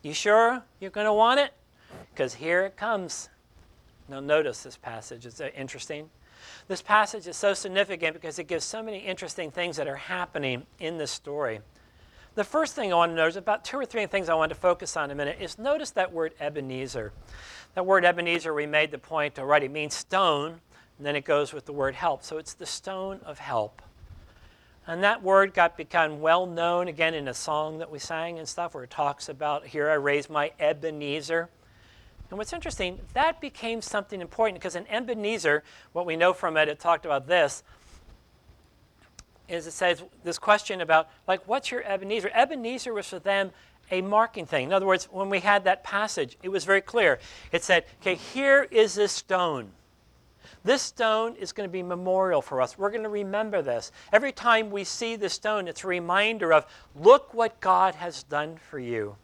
You 0.01 0.13
sure 0.13 0.63
you're 0.79 0.91
going 0.91 1.07
to 1.07 1.13
want 1.13 1.39
it? 1.39 1.53
Because 2.13 2.35
here 2.35 2.65
it 2.65 2.77
comes. 2.77 3.29
Now, 4.07 4.19
notice 4.19 4.63
this 4.63 4.77
passage. 4.77 5.25
It's 5.25 5.39
interesting. 5.39 6.09
This 6.67 6.81
passage 6.81 7.27
is 7.27 7.37
so 7.37 7.53
significant 7.53 8.13
because 8.13 8.39
it 8.39 8.47
gives 8.47 8.65
so 8.65 8.83
many 8.83 8.99
interesting 8.99 9.51
things 9.51 9.77
that 9.77 9.87
are 9.87 9.95
happening 9.95 10.65
in 10.79 10.97
this 10.97 11.11
story. 11.11 11.59
The 12.35 12.43
first 12.43 12.75
thing 12.75 12.93
I 12.93 12.95
want 12.95 13.11
to 13.11 13.15
notice, 13.15 13.35
about 13.35 13.65
two 13.65 13.77
or 13.77 13.85
three 13.85 14.05
things 14.05 14.29
I 14.29 14.35
want 14.35 14.49
to 14.49 14.55
focus 14.55 14.95
on 14.95 15.05
in 15.05 15.11
a 15.11 15.15
minute, 15.15 15.39
is 15.41 15.57
notice 15.57 15.91
that 15.91 16.13
word 16.13 16.33
Ebenezer. 16.39 17.11
That 17.73 17.85
word 17.85 18.05
Ebenezer, 18.05 18.53
we 18.53 18.65
made 18.65 18.91
the 18.91 18.99
point 18.99 19.39
already, 19.39 19.67
means 19.67 19.95
stone, 19.95 20.61
and 20.97 21.05
then 21.05 21.15
it 21.15 21.25
goes 21.25 21.53
with 21.53 21.65
the 21.65 21.73
word 21.73 21.95
help. 21.95 22.23
So 22.23 22.37
it's 22.37 22.53
the 22.53 22.65
stone 22.65 23.19
of 23.25 23.39
help. 23.39 23.81
And 24.85 25.03
that 25.03 25.23
word 25.23 25.53
got 25.53 25.75
become 25.75 26.21
well 26.21 26.45
known 26.45 26.87
again 26.87 27.13
in 27.13 27.27
a 27.27 27.33
song 27.33 27.79
that 27.79 27.91
we 27.91 27.99
sang 27.99 28.39
and 28.39 28.47
stuff 28.47 28.73
where 28.73 28.83
it 28.83 28.89
talks 28.89 29.27
about, 29.29 29.67
Here 29.67 29.89
I 29.89 29.95
raise 29.95 30.29
my 30.29 30.51
Ebenezer. 30.59 31.49
And 32.29 32.37
what's 32.37 32.53
interesting, 32.53 32.99
that 33.13 33.41
became 33.41 33.81
something 33.81 34.21
important 34.21 34.59
because 34.59 34.75
in 34.75 34.87
Ebenezer, 34.87 35.63
what 35.93 36.05
we 36.05 36.15
know 36.15 36.33
from 36.33 36.57
it, 36.57 36.67
it 36.67 36.79
talked 36.79 37.05
about 37.05 37.27
this, 37.27 37.63
is 39.49 39.67
it 39.67 39.71
says 39.71 40.03
this 40.23 40.37
question 40.37 40.81
about, 40.81 41.09
like, 41.27 41.47
what's 41.47 41.71
your 41.71 41.83
Ebenezer? 41.83 42.29
Ebenezer 42.33 42.93
was 42.93 43.07
for 43.07 43.19
them 43.19 43.51
a 43.91 44.01
marking 44.01 44.45
thing. 44.45 44.65
In 44.65 44.73
other 44.73 44.85
words, 44.85 45.05
when 45.11 45.29
we 45.29 45.39
had 45.39 45.63
that 45.63 45.83
passage, 45.83 46.37
it 46.43 46.49
was 46.49 46.63
very 46.63 46.81
clear. 46.81 47.19
It 47.51 47.63
said, 47.63 47.85
okay, 48.01 48.15
here 48.15 48.67
is 48.69 48.93
this 48.95 49.11
stone. 49.11 49.71
This 50.63 50.81
stone 50.81 51.35
is 51.35 51.51
going 51.51 51.67
to 51.67 51.71
be 51.71 51.81
memorial 51.81 52.41
for 52.41 52.61
us. 52.61 52.77
We're 52.77 52.91
going 52.91 53.03
to 53.03 53.09
remember 53.09 53.61
this. 53.61 53.91
Every 54.11 54.31
time 54.31 54.69
we 54.69 54.83
see 54.83 55.15
this 55.15 55.33
stone, 55.33 55.67
it's 55.67 55.83
a 55.83 55.87
reminder 55.87 56.53
of, 56.53 56.65
look 56.95 57.33
what 57.33 57.59
God 57.59 57.95
has 57.95 58.23
done 58.23 58.57
for 58.69 58.77
you. 58.77 59.15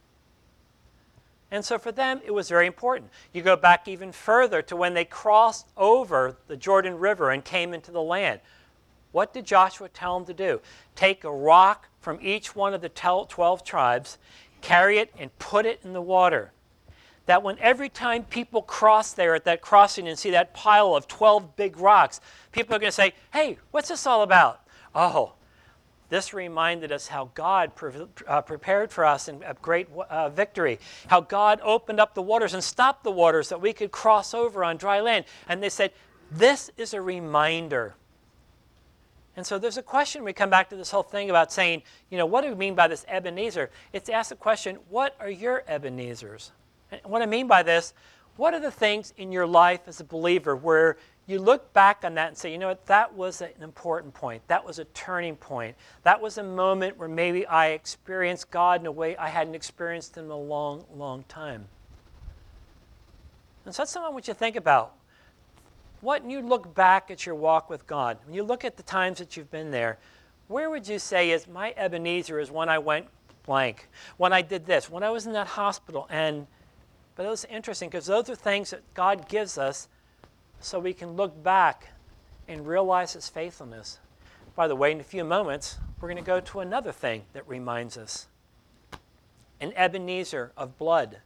And 1.50 1.64
so 1.64 1.78
for 1.78 1.92
them, 1.92 2.20
it 2.24 2.32
was 2.32 2.48
very 2.48 2.66
important. 2.66 3.10
You 3.32 3.42
go 3.42 3.54
back 3.54 3.86
even 3.86 4.10
further 4.10 4.62
to 4.62 4.74
when 4.74 4.94
they 4.94 5.04
crossed 5.04 5.68
over 5.76 6.36
the 6.48 6.56
Jordan 6.56 6.98
River 6.98 7.30
and 7.30 7.44
came 7.44 7.72
into 7.72 7.92
the 7.92 8.02
land. 8.02 8.40
What 9.16 9.32
did 9.32 9.46
Joshua 9.46 9.88
tell 9.88 10.18
them 10.18 10.26
to 10.26 10.34
do? 10.34 10.60
Take 10.94 11.24
a 11.24 11.32
rock 11.32 11.88
from 12.00 12.18
each 12.20 12.54
one 12.54 12.74
of 12.74 12.82
the 12.82 12.90
12 12.90 13.64
tribes, 13.64 14.18
carry 14.60 14.98
it, 14.98 15.10
and 15.18 15.36
put 15.38 15.64
it 15.64 15.80
in 15.84 15.94
the 15.94 16.02
water. 16.02 16.52
That 17.24 17.42
when 17.42 17.58
every 17.58 17.88
time 17.88 18.24
people 18.24 18.60
cross 18.60 19.14
there 19.14 19.34
at 19.34 19.44
that 19.44 19.62
crossing 19.62 20.06
and 20.06 20.18
see 20.18 20.32
that 20.32 20.52
pile 20.52 20.94
of 20.94 21.08
12 21.08 21.56
big 21.56 21.78
rocks, 21.78 22.20
people 22.52 22.76
are 22.76 22.78
going 22.78 22.90
to 22.90 22.94
say, 22.94 23.14
Hey, 23.32 23.56
what's 23.70 23.88
this 23.88 24.06
all 24.06 24.20
about? 24.20 24.60
Oh, 24.94 25.32
this 26.10 26.34
reminded 26.34 26.92
us 26.92 27.06
how 27.06 27.30
God 27.32 27.74
pre- 27.74 28.06
uh, 28.26 28.42
prepared 28.42 28.92
for 28.92 29.06
us 29.06 29.28
in 29.28 29.42
a 29.44 29.54
great 29.54 29.88
uh, 30.10 30.28
victory, 30.28 30.78
how 31.06 31.22
God 31.22 31.58
opened 31.62 32.00
up 32.00 32.12
the 32.12 32.20
waters 32.20 32.52
and 32.52 32.62
stopped 32.62 33.02
the 33.02 33.10
waters 33.10 33.48
that 33.48 33.62
we 33.62 33.72
could 33.72 33.92
cross 33.92 34.34
over 34.34 34.62
on 34.62 34.76
dry 34.76 35.00
land. 35.00 35.24
And 35.48 35.62
they 35.62 35.70
said, 35.70 35.92
This 36.30 36.70
is 36.76 36.92
a 36.92 37.00
reminder 37.00 37.94
and 39.36 39.46
so 39.46 39.58
there's 39.58 39.76
a 39.76 39.82
question. 39.82 40.24
We 40.24 40.32
come 40.32 40.48
back 40.48 40.70
to 40.70 40.76
this 40.76 40.90
whole 40.90 41.02
thing 41.02 41.28
about 41.28 41.52
saying, 41.52 41.82
you 42.10 42.16
know, 42.16 42.24
what 42.24 42.42
do 42.42 42.48
we 42.48 42.54
mean 42.54 42.74
by 42.74 42.88
this 42.88 43.04
Ebenezer? 43.06 43.70
It's 43.92 44.06
to 44.06 44.14
ask 44.14 44.30
the 44.30 44.36
question, 44.36 44.78
what 44.88 45.14
are 45.20 45.30
your 45.30 45.62
Ebenezers? 45.68 46.52
And 46.90 47.00
what 47.04 47.20
I 47.20 47.26
mean 47.26 47.46
by 47.46 47.62
this, 47.62 47.92
what 48.36 48.54
are 48.54 48.60
the 48.60 48.70
things 48.70 49.12
in 49.18 49.32
your 49.32 49.46
life 49.46 49.80
as 49.86 50.00
a 50.00 50.04
believer 50.04 50.56
where 50.56 50.96
you 51.26 51.38
look 51.38 51.72
back 51.72 52.02
on 52.04 52.14
that 52.14 52.28
and 52.28 52.36
say, 52.36 52.50
you 52.50 52.58
know 52.58 52.68
what, 52.68 52.86
that 52.86 53.12
was 53.12 53.40
an 53.40 53.50
important 53.60 54.14
point. 54.14 54.46
That 54.48 54.64
was 54.64 54.78
a 54.78 54.84
turning 54.86 55.36
point. 55.36 55.76
That 56.04 56.20
was 56.20 56.38
a 56.38 56.42
moment 56.42 56.96
where 56.96 57.08
maybe 57.08 57.46
I 57.46 57.68
experienced 57.68 58.50
God 58.50 58.80
in 58.80 58.86
a 58.86 58.92
way 58.92 59.16
I 59.16 59.28
hadn't 59.28 59.54
experienced 59.54 60.16
in 60.16 60.30
a 60.30 60.36
long, 60.36 60.84
long 60.94 61.24
time. 61.24 61.66
And 63.64 63.74
so 63.74 63.82
that's 63.82 63.90
something 63.90 64.06
I 64.06 64.12
want 64.12 64.28
you 64.28 64.34
to 64.34 64.38
think 64.38 64.56
about 64.56 64.95
what 66.00 66.22
when 66.22 66.30
you 66.30 66.40
look 66.40 66.74
back 66.74 67.10
at 67.10 67.26
your 67.26 67.34
walk 67.34 67.70
with 67.70 67.86
God, 67.86 68.18
when 68.24 68.34
you 68.34 68.42
look 68.42 68.64
at 68.64 68.76
the 68.76 68.82
times 68.82 69.18
that 69.18 69.36
you've 69.36 69.50
been 69.50 69.70
there, 69.70 69.98
where 70.48 70.70
would 70.70 70.86
you 70.86 70.98
say 70.98 71.30
is 71.30 71.48
my 71.48 71.74
Ebenezer 71.76 72.38
is 72.38 72.50
when 72.50 72.68
I 72.68 72.78
went 72.78 73.06
blank, 73.44 73.88
when 74.16 74.32
I 74.32 74.42
did 74.42 74.66
this, 74.66 74.90
when 74.90 75.02
I 75.02 75.10
was 75.10 75.26
in 75.26 75.32
that 75.32 75.46
hospital? 75.46 76.06
And 76.10 76.46
but 77.16 77.24
it 77.24 77.30
was 77.30 77.46
interesting 77.46 77.88
because 77.88 78.06
those 78.06 78.28
are 78.28 78.34
things 78.34 78.70
that 78.70 78.82
God 78.94 79.28
gives 79.28 79.56
us 79.56 79.88
so 80.60 80.78
we 80.78 80.92
can 80.92 81.12
look 81.12 81.42
back 81.42 81.88
and 82.46 82.66
realize 82.66 83.14
His 83.14 83.28
faithfulness. 83.28 83.98
By 84.54 84.68
the 84.68 84.76
way, 84.76 84.92
in 84.92 85.00
a 85.00 85.04
few 85.04 85.24
moments, 85.24 85.78
we're 86.00 86.08
going 86.08 86.22
to 86.22 86.26
go 86.26 86.40
to 86.40 86.60
another 86.60 86.92
thing 86.92 87.24
that 87.32 87.48
reminds 87.48 87.96
us 87.96 88.26
an 89.60 89.72
Ebenezer 89.74 90.52
of 90.56 90.78
blood 90.78 91.18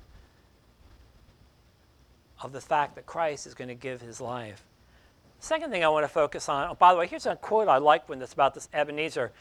of 2.40 2.52
the 2.52 2.60
fact 2.60 2.94
that 2.94 3.06
Christ 3.06 3.46
is 3.46 3.54
going 3.54 3.68
to 3.68 3.74
give 3.74 4.00
his 4.00 4.20
life. 4.20 4.64
Second 5.40 5.70
thing 5.70 5.84
I 5.84 5.88
want 5.88 6.04
to 6.04 6.08
focus 6.08 6.48
on, 6.48 6.70
oh, 6.70 6.74
by 6.74 6.92
the 6.92 6.98
way, 6.98 7.06
here's 7.06 7.26
a 7.26 7.36
quote 7.36 7.68
I 7.68 7.78
like 7.78 8.08
when 8.08 8.20
it's 8.20 8.32
about 8.32 8.54
this 8.54 8.68
Ebenezer. 8.72 9.32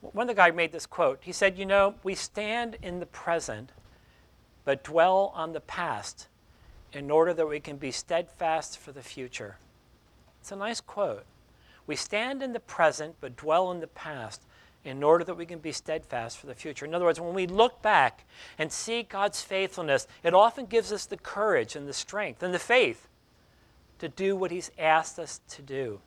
One 0.00 0.28
of 0.30 0.36
the 0.36 0.40
guy 0.40 0.50
made 0.52 0.70
this 0.70 0.86
quote. 0.86 1.18
He 1.22 1.32
said, 1.32 1.58
You 1.58 1.66
know, 1.66 1.94
we 2.04 2.14
stand 2.14 2.76
in 2.82 3.00
the 3.00 3.06
present, 3.06 3.70
but 4.64 4.84
dwell 4.84 5.32
on 5.34 5.52
the 5.52 5.60
past 5.60 6.28
in 6.92 7.10
order 7.10 7.34
that 7.34 7.46
we 7.46 7.60
can 7.60 7.76
be 7.76 7.90
steadfast 7.90 8.78
for 8.78 8.92
the 8.92 9.02
future. 9.02 9.56
It's 10.40 10.52
a 10.52 10.56
nice 10.56 10.80
quote. 10.80 11.24
We 11.86 11.96
stand 11.96 12.42
in 12.42 12.52
the 12.52 12.60
present, 12.60 13.16
but 13.20 13.36
dwell 13.36 13.72
in 13.72 13.80
the 13.80 13.88
past 13.88 14.42
in 14.88 15.02
order 15.02 15.24
that 15.24 15.36
we 15.36 15.46
can 15.46 15.58
be 15.58 15.72
steadfast 15.72 16.38
for 16.38 16.46
the 16.46 16.54
future. 16.54 16.84
In 16.84 16.94
other 16.94 17.04
words, 17.04 17.20
when 17.20 17.34
we 17.34 17.46
look 17.46 17.82
back 17.82 18.24
and 18.58 18.72
see 18.72 19.02
God's 19.02 19.42
faithfulness, 19.42 20.06
it 20.22 20.34
often 20.34 20.66
gives 20.66 20.92
us 20.92 21.06
the 21.06 21.16
courage 21.16 21.76
and 21.76 21.86
the 21.86 21.92
strength 21.92 22.42
and 22.42 22.54
the 22.54 22.58
faith 22.58 23.08
to 23.98 24.08
do 24.08 24.34
what 24.34 24.50
He's 24.50 24.70
asked 24.78 25.18
us 25.18 25.40
to 25.50 25.62
do. 25.62 26.00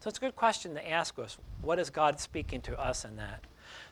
So 0.00 0.08
it's 0.08 0.18
a 0.18 0.20
good 0.20 0.36
question 0.36 0.74
to 0.74 0.90
ask 0.90 1.18
us 1.18 1.38
what 1.60 1.78
is 1.78 1.90
God 1.90 2.20
speaking 2.20 2.60
to 2.62 2.80
us 2.80 3.04
in 3.04 3.16
that? 3.16 3.44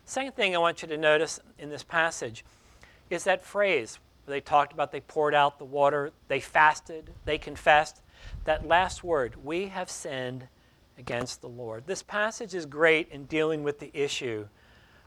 Second 0.05 0.35
thing 0.35 0.55
I 0.55 0.59
want 0.59 0.81
you 0.81 0.87
to 0.87 0.97
notice 0.97 1.39
in 1.59 1.69
this 1.69 1.83
passage 1.83 2.45
is 3.09 3.25
that 3.25 3.43
phrase 3.43 3.99
where 4.25 4.35
they 4.35 4.41
talked 4.41 4.73
about 4.73 4.91
they 4.91 5.01
poured 5.01 5.35
out 5.35 5.59
the 5.59 5.65
water, 5.65 6.11
they 6.27 6.39
fasted, 6.39 7.11
they 7.25 7.37
confessed. 7.37 8.01
That 8.45 8.67
last 8.67 9.03
word, 9.03 9.35
we 9.43 9.67
have 9.67 9.89
sinned 9.89 10.47
against 10.97 11.41
the 11.41 11.49
Lord. 11.49 11.83
This 11.85 12.03
passage 12.03 12.53
is 12.53 12.65
great 12.65 13.09
in 13.11 13.25
dealing 13.25 13.63
with 13.63 13.79
the 13.79 13.91
issue 13.93 14.47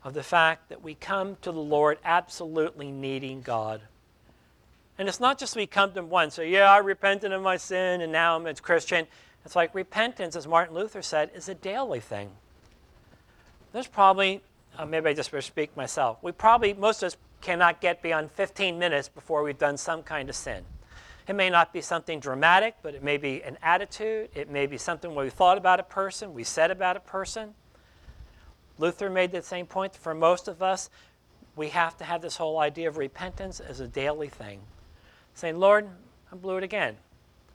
of 0.03 0.14
the 0.14 0.22
fact 0.22 0.68
that 0.68 0.83
we 0.83 0.94
come 0.94 1.37
to 1.42 1.53
the 1.53 1.61
Lord 1.61 1.98
absolutely 2.05 2.90
needing 2.90 3.42
God. 3.42 3.83
And 4.98 5.09
it's 5.09 5.20
not 5.20 5.38
just 5.38 5.57
we 5.57 5.66
come 5.66 5.92
to 5.92 6.00
Him 6.00 6.11
once, 6.11 6.35
so 6.35 6.42
yeah, 6.42 6.70
I 6.70 6.79
repented 6.79 7.33
of 7.33 7.42
my 7.42 7.57
sin 7.57 8.00
and 8.00 8.12
now 8.12 8.37
I'm 8.37 8.46
a 8.46 8.55
Christian. 8.55 9.07
It's 9.44 9.57
like 9.57 9.74
repentance, 9.74 10.37
as 10.37 10.46
Martin 10.46 10.74
Luther 10.74 11.03
said, 11.03 11.31
is 11.35 11.48
a 11.48 11.55
daily 11.55 12.00
thing. 12.00 12.31
There's 13.72 13.87
probably, 13.87 14.42
uh, 14.79 14.87
maybe 14.87 15.11
I 15.11 15.14
just 15.14 15.33
speak 15.46 15.76
myself, 15.76 16.18
we 16.22 16.33
probably, 16.33 16.74
most 16.74 17.03
of 17.03 17.09
us 17.09 17.16
cannot 17.40 17.81
get 17.81 18.03
beyond 18.03 18.31
15 18.33 18.79
minutes 18.79 19.09
before 19.09 19.42
we've 19.42 19.59
done 19.59 19.76
some 19.76 20.03
kind 20.03 20.29
of 20.29 20.37
sin. 20.37 20.64
It 21.30 21.36
may 21.36 21.48
not 21.48 21.72
be 21.72 21.80
something 21.80 22.18
dramatic, 22.18 22.74
but 22.82 22.96
it 22.96 23.04
may 23.04 23.16
be 23.16 23.40
an 23.44 23.56
attitude. 23.62 24.30
It 24.34 24.50
may 24.50 24.66
be 24.66 24.76
something 24.76 25.14
we 25.14 25.30
thought 25.30 25.58
about 25.58 25.78
a 25.78 25.84
person, 25.84 26.34
we 26.34 26.42
said 26.42 26.72
about 26.72 26.96
a 26.96 27.00
person. 27.00 27.54
Luther 28.78 29.08
made 29.08 29.30
the 29.30 29.40
same 29.40 29.66
point. 29.66 29.94
For 29.94 30.12
most 30.12 30.48
of 30.48 30.60
us, 30.60 30.90
we 31.54 31.68
have 31.68 31.96
to 31.98 32.04
have 32.04 32.20
this 32.20 32.36
whole 32.36 32.58
idea 32.58 32.88
of 32.88 32.96
repentance 32.96 33.60
as 33.60 33.78
a 33.78 33.86
daily 33.86 34.26
thing. 34.26 34.58
Saying, 35.34 35.60
Lord, 35.60 35.88
I 36.32 36.34
blew 36.34 36.56
it 36.56 36.64
again. 36.64 36.96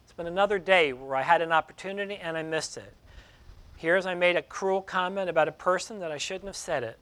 It's 0.06 0.14
been 0.14 0.26
another 0.26 0.58
day 0.58 0.94
where 0.94 1.18
I 1.18 1.24
had 1.24 1.42
an 1.42 1.52
opportunity 1.52 2.16
and 2.16 2.38
I 2.38 2.44
missed 2.44 2.78
it. 2.78 2.94
Here's 3.76 4.06
I 4.06 4.14
made 4.14 4.38
a 4.38 4.42
cruel 4.42 4.82
comment 4.82 5.30
about 5.30 5.50
a 5.50 5.52
person 5.52 6.00
that 6.00 6.14
I 6.14 6.18
shouldn't 6.18 6.46
have 6.46 6.56
said 6.56 6.84
it. 6.84 6.98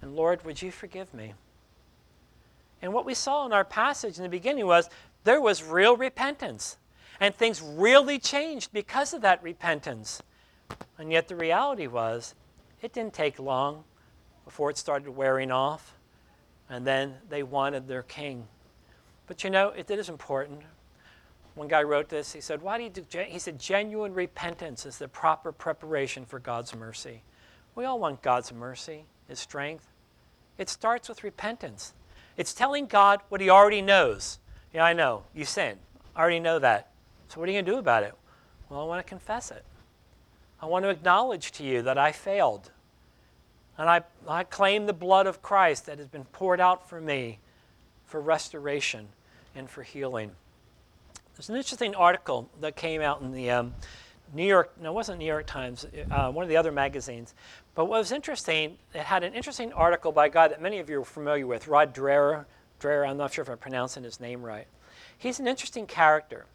And 0.00 0.14
Lord, 0.14 0.44
would 0.44 0.62
you 0.62 0.70
forgive 0.70 1.12
me? 1.12 1.34
And 2.80 2.92
what 2.92 3.04
we 3.04 3.14
saw 3.14 3.44
in 3.44 3.52
our 3.52 3.64
passage 3.64 4.16
in 4.16 4.22
the 4.22 4.28
beginning 4.28 4.66
was 4.66 4.88
there 5.24 5.40
was 5.40 5.62
real 5.62 5.96
repentance. 5.96 6.76
And 7.20 7.34
things 7.34 7.60
really 7.60 8.18
changed 8.18 8.72
because 8.72 9.12
of 9.12 9.22
that 9.22 9.42
repentance. 9.42 10.22
And 10.98 11.10
yet 11.10 11.28
the 11.28 11.36
reality 11.36 11.86
was, 11.86 12.34
it 12.80 12.92
didn't 12.92 13.14
take 13.14 13.38
long 13.38 13.84
before 14.44 14.70
it 14.70 14.78
started 14.78 15.10
wearing 15.10 15.50
off. 15.50 15.94
And 16.70 16.86
then 16.86 17.16
they 17.28 17.42
wanted 17.42 17.88
their 17.88 18.02
king. 18.02 18.46
But 19.26 19.42
you 19.42 19.50
know, 19.50 19.70
it 19.70 19.90
is 19.90 20.08
important. 20.08 20.62
One 21.54 21.66
guy 21.66 21.82
wrote 21.82 22.08
this. 22.08 22.32
He 22.32 22.40
said, 22.40 22.62
Why 22.62 22.78
do 22.78 22.84
you 22.84 22.90
do? 22.90 23.18
He 23.26 23.40
said, 23.40 23.58
genuine 23.58 24.14
repentance 24.14 24.86
is 24.86 24.98
the 24.98 25.08
proper 25.08 25.50
preparation 25.50 26.24
for 26.24 26.38
God's 26.38 26.74
mercy. 26.74 27.22
We 27.74 27.84
all 27.84 27.98
want 27.98 28.22
God's 28.22 28.52
mercy, 28.52 29.06
His 29.26 29.40
strength. 29.40 29.88
It 30.56 30.68
starts 30.68 31.08
with 31.08 31.24
repentance. 31.24 31.94
It's 32.36 32.54
telling 32.54 32.86
God 32.86 33.20
what 33.28 33.40
He 33.40 33.50
already 33.50 33.82
knows. 33.82 34.38
Yeah, 34.72 34.84
I 34.84 34.92
know. 34.92 35.24
You 35.34 35.44
sinned. 35.44 35.78
I 36.14 36.20
already 36.20 36.40
know 36.40 36.58
that. 36.58 36.90
So 37.28 37.40
what 37.40 37.48
are 37.48 37.52
you 37.52 37.56
going 37.56 37.66
to 37.66 37.72
do 37.72 37.78
about 37.78 38.02
it? 38.02 38.14
Well, 38.68 38.80
I 38.80 38.84
want 38.84 39.04
to 39.04 39.08
confess 39.08 39.50
it. 39.50 39.64
I 40.60 40.66
want 40.66 40.84
to 40.84 40.88
acknowledge 40.88 41.52
to 41.52 41.64
you 41.64 41.82
that 41.82 41.98
I 41.98 42.12
failed. 42.12 42.70
And 43.76 43.88
I, 43.88 44.02
I 44.26 44.42
claim 44.42 44.86
the 44.86 44.92
blood 44.92 45.26
of 45.26 45.40
Christ 45.40 45.86
that 45.86 45.98
has 45.98 46.08
been 46.08 46.24
poured 46.24 46.60
out 46.60 46.88
for 46.88 47.00
me 47.00 47.38
for 48.04 48.20
restoration 48.20 49.08
and 49.54 49.70
for 49.70 49.82
healing. 49.82 50.32
There's 51.36 51.48
an 51.48 51.56
interesting 51.56 51.94
article 51.94 52.50
that 52.60 52.74
came 52.74 53.00
out 53.00 53.20
in 53.20 53.30
the 53.30 53.50
um, 53.50 53.74
New 54.34 54.44
York, 54.44 54.72
no, 54.80 54.90
it 54.90 54.94
wasn't 54.94 55.18
New 55.18 55.26
York 55.26 55.46
Times, 55.46 55.86
uh, 56.10 56.30
one 56.30 56.42
of 56.42 56.48
the 56.48 56.56
other 56.56 56.72
magazines. 56.72 57.34
But 57.74 57.86
what 57.86 57.98
was 57.98 58.12
interesting, 58.12 58.76
it 58.92 59.02
had 59.02 59.22
an 59.22 59.32
interesting 59.32 59.72
article 59.72 60.12
by 60.12 60.26
a 60.26 60.28
guy 60.28 60.48
that 60.48 60.60
many 60.60 60.80
of 60.80 60.90
you 60.90 61.00
are 61.00 61.04
familiar 61.04 61.46
with, 61.46 61.68
Rod 61.68 61.94
Dreher. 61.94 62.44
Dreher, 62.80 63.08
I'm 63.08 63.16
not 63.16 63.32
sure 63.32 63.42
if 63.42 63.48
I'm 63.48 63.58
pronouncing 63.58 64.04
his 64.04 64.20
name 64.20 64.42
right. 64.42 64.66
He's 65.16 65.40
an 65.40 65.48
interesting 65.48 65.86
character, 65.86 66.46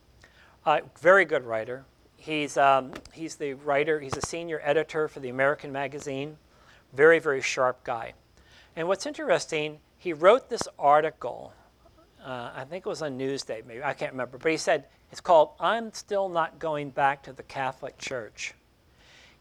uh, 0.65 0.81
very 0.99 1.25
good 1.25 1.43
writer. 1.43 1.85
He's, 2.17 2.55
um, 2.55 2.93
he's 3.11 3.35
the 3.35 3.53
writer, 3.53 3.99
he's 3.99 4.15
a 4.15 4.25
senior 4.25 4.61
editor 4.63 5.07
for 5.07 5.19
the 5.19 5.29
American 5.29 5.71
Magazine, 5.71 6.37
very, 6.93 7.19
very 7.19 7.41
sharp 7.41 7.83
guy. 7.83 8.13
And 8.75 8.87
what's 8.87 9.05
interesting, 9.05 9.79
he 9.97 10.13
wrote 10.13 10.49
this 10.49 10.67
article 10.79 11.53
uh, 12.23 12.51
I 12.55 12.63
think 12.63 12.85
it 12.85 12.89
was 12.89 13.01
on 13.01 13.19
Newsday, 13.19 13.65
maybe, 13.65 13.83
I 13.83 13.93
can't 13.93 14.11
remember, 14.13 14.37
but 14.37 14.49
he 14.49 14.57
said, 14.57 14.85
it's 15.11 15.19
called 15.19 15.49
I'm 15.59 15.91
Still 15.93 16.29
Not 16.29 16.57
Going 16.57 16.89
Back 16.89 17.21
to 17.23 17.33
the 17.33 17.43
Catholic 17.43 17.97
Church. 17.97 18.53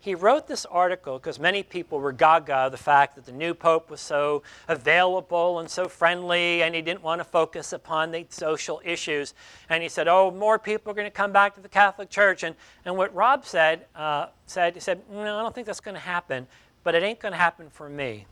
He 0.03 0.15
wrote 0.15 0.49
this 0.49 0.67
article 0.67 1.19
because 1.19 1.39
many 1.39 1.63
people 1.63 2.01
were 2.01 2.13
gaga 2.13 2.69
the 2.71 2.77
fact 2.77 3.15
that 3.15 3.25
the 3.25 3.33
new 3.33 3.55
pope 3.55 3.89
was 3.89 4.01
so 4.01 4.43
available 4.67 5.61
and 5.61 5.71
so 5.71 5.87
friendly, 5.87 6.63
and 6.63 6.75
he 6.75 6.83
didn't 6.83 7.03
want 7.03 7.21
to 7.21 7.25
focus 7.25 7.73
upon 7.73 8.11
the 8.11 8.27
social 8.29 8.83
issues. 8.85 9.33
And 9.69 9.83
he 9.83 9.89
said, 9.89 10.09
"Oh, 10.09 10.33
more 10.33 10.59
people 10.59 10.91
are 10.91 10.95
going 10.95 11.07
to 11.07 11.11
come 11.11 11.33
back 11.33 11.55
to 11.55 11.61
the 11.61 11.69
Catholic 11.69 12.11
Church." 12.11 12.43
And 12.43 12.57
and 12.85 12.97
what 12.97 13.15
Rod 13.15 13.45
said 13.45 13.87
uh, 13.95 14.27
said 14.47 14.75
he 14.75 14.81
said, 14.81 15.03
"No, 15.09 15.39
I 15.39 15.43
don't 15.43 15.55
think 15.55 15.69
that's 15.69 15.81
going 15.81 15.95
to 15.95 16.01
happen, 16.01 16.49
but 16.83 16.97
it 16.97 17.05
ain't 17.05 17.21
going 17.21 17.33
to 17.33 17.39
happen 17.39 17.71
for 17.71 17.89
me." 17.89 18.27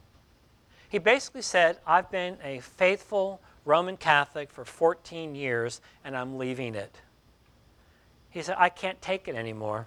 He 0.88 0.98
basically 0.98 1.42
said, 1.42 1.78
"I've 1.87 2.11
been 2.11 2.37
a 2.42 2.59
faithful 2.59 3.40
Roman 3.64 3.96
Catholic 3.96 4.50
for 4.50 4.64
14 4.64 5.35
years, 5.35 5.80
and 6.04 6.16
I'm 6.16 6.38
leaving 6.38 6.74
it. 6.74 7.00
He 8.30 8.42
said, 8.42 8.56
I 8.59 8.68
can't 8.68 9.00
take 9.02 9.28
it 9.28 9.35
anymore. 9.35 9.87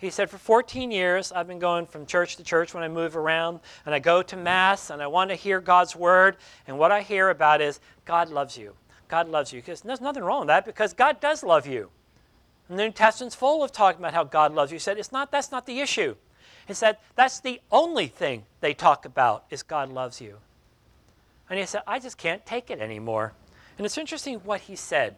He 0.00 0.08
said, 0.08 0.30
For 0.30 0.38
14 0.38 0.90
years, 0.90 1.30
I've 1.30 1.46
been 1.46 1.58
going 1.58 1.84
from 1.84 2.06
church 2.06 2.36
to 2.36 2.44
church 2.44 2.72
when 2.72 2.82
I 2.82 2.88
move 2.88 3.16
around, 3.16 3.60
and 3.84 3.94
I 3.94 3.98
go 3.98 4.22
to 4.22 4.36
Mass, 4.36 4.88
and 4.88 5.02
I 5.02 5.06
want 5.06 5.28
to 5.28 5.36
hear 5.36 5.60
God's 5.60 5.94
Word. 5.94 6.38
And 6.66 6.78
what 6.78 6.90
I 6.90 7.02
hear 7.02 7.28
about 7.28 7.60
is, 7.60 7.80
God 8.06 8.30
loves 8.30 8.56
you. 8.56 8.74
God 9.08 9.28
loves 9.28 9.52
you. 9.52 9.60
Because 9.60 9.82
there's 9.82 10.00
nothing 10.00 10.24
wrong 10.24 10.40
with 10.40 10.48
that, 10.48 10.64
because 10.64 10.94
God 10.94 11.20
does 11.20 11.42
love 11.42 11.66
you. 11.66 11.90
And 12.70 12.78
the 12.78 12.84
New 12.84 12.92
Testament's 12.92 13.34
full 13.34 13.62
of 13.62 13.72
talking 13.72 14.00
about 14.00 14.14
how 14.14 14.24
God 14.24 14.54
loves 14.54 14.72
you. 14.72 14.76
He 14.76 14.80
said, 14.80 14.96
it's 14.96 15.12
not, 15.12 15.30
That's 15.30 15.52
not 15.52 15.66
the 15.66 15.80
issue. 15.80 16.16
He 16.66 16.72
said, 16.72 16.96
That's 17.14 17.40
the 17.40 17.60
only 17.70 18.06
thing 18.06 18.44
they 18.62 18.72
talk 18.72 19.04
about, 19.04 19.44
is 19.50 19.62
God 19.62 19.90
loves 19.90 20.18
you. 20.18 20.38
And 21.50 21.58
he 21.58 21.66
said, 21.66 21.82
I 21.86 21.98
just 21.98 22.16
can't 22.16 22.46
take 22.46 22.70
it 22.70 22.80
anymore. 22.80 23.34
And 23.76 23.84
it's 23.84 23.98
interesting 23.98 24.38
what 24.44 24.62
he 24.62 24.76
said. 24.76 25.16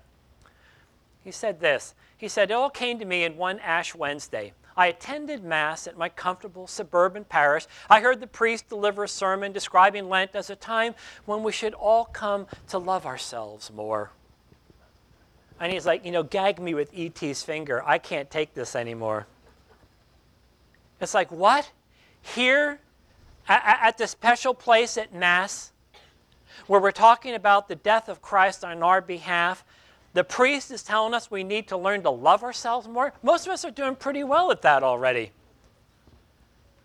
He 1.22 1.30
said 1.30 1.60
this 1.60 1.94
He 2.16 2.26
said, 2.26 2.50
It 2.50 2.54
all 2.54 2.70
came 2.70 2.98
to 2.98 3.04
me 3.04 3.22
in 3.22 3.36
one 3.36 3.60
Ash 3.60 3.94
Wednesday. 3.94 4.54
I 4.76 4.86
attended 4.88 5.42
Mass 5.44 5.86
at 5.86 5.96
my 5.96 6.08
comfortable 6.08 6.66
suburban 6.66 7.24
parish. 7.24 7.66
I 7.90 8.00
heard 8.00 8.20
the 8.20 8.26
priest 8.26 8.68
deliver 8.68 9.04
a 9.04 9.08
sermon 9.08 9.52
describing 9.52 10.08
Lent 10.08 10.34
as 10.34 10.50
a 10.50 10.56
time 10.56 10.94
when 11.24 11.42
we 11.42 11.52
should 11.52 11.74
all 11.74 12.04
come 12.06 12.46
to 12.68 12.78
love 12.78 13.06
ourselves 13.06 13.70
more. 13.72 14.10
And 15.60 15.72
he's 15.72 15.86
like, 15.86 16.04
You 16.04 16.10
know, 16.12 16.22
gag 16.22 16.60
me 16.60 16.74
with 16.74 16.92
E.T.'s 16.92 17.42
finger. 17.42 17.82
I 17.86 17.98
can't 17.98 18.30
take 18.30 18.54
this 18.54 18.74
anymore. 18.74 19.26
It's 21.00 21.14
like, 21.14 21.32
what? 21.32 21.70
Here 22.20 22.78
at, 23.48 23.98
the 23.98 24.06
special 24.06 24.54
place 24.54 24.96
at 24.96 25.12
Mass, 25.12 25.72
where 26.66 26.80
we're 26.80 26.92
talking 26.92 27.34
about 27.34 27.68
the 27.68 27.74
death 27.74 28.08
of 28.08 28.22
Christ 28.22 28.64
on 28.64 28.82
our 28.82 29.00
behalf. 29.00 29.64
The 30.14 30.24
priest 30.24 30.70
is 30.70 30.82
telling 30.82 31.14
us 31.14 31.30
we 31.30 31.42
need 31.42 31.68
to 31.68 31.76
learn 31.76 32.02
to 32.02 32.10
love 32.10 32.42
ourselves 32.42 32.86
more. 32.86 33.12
Most 33.22 33.46
of 33.46 33.52
us 33.52 33.64
are 33.64 33.70
doing 33.70 33.96
pretty 33.96 34.24
well 34.24 34.50
at 34.50 34.62
that 34.62 34.82
already. 34.82 35.32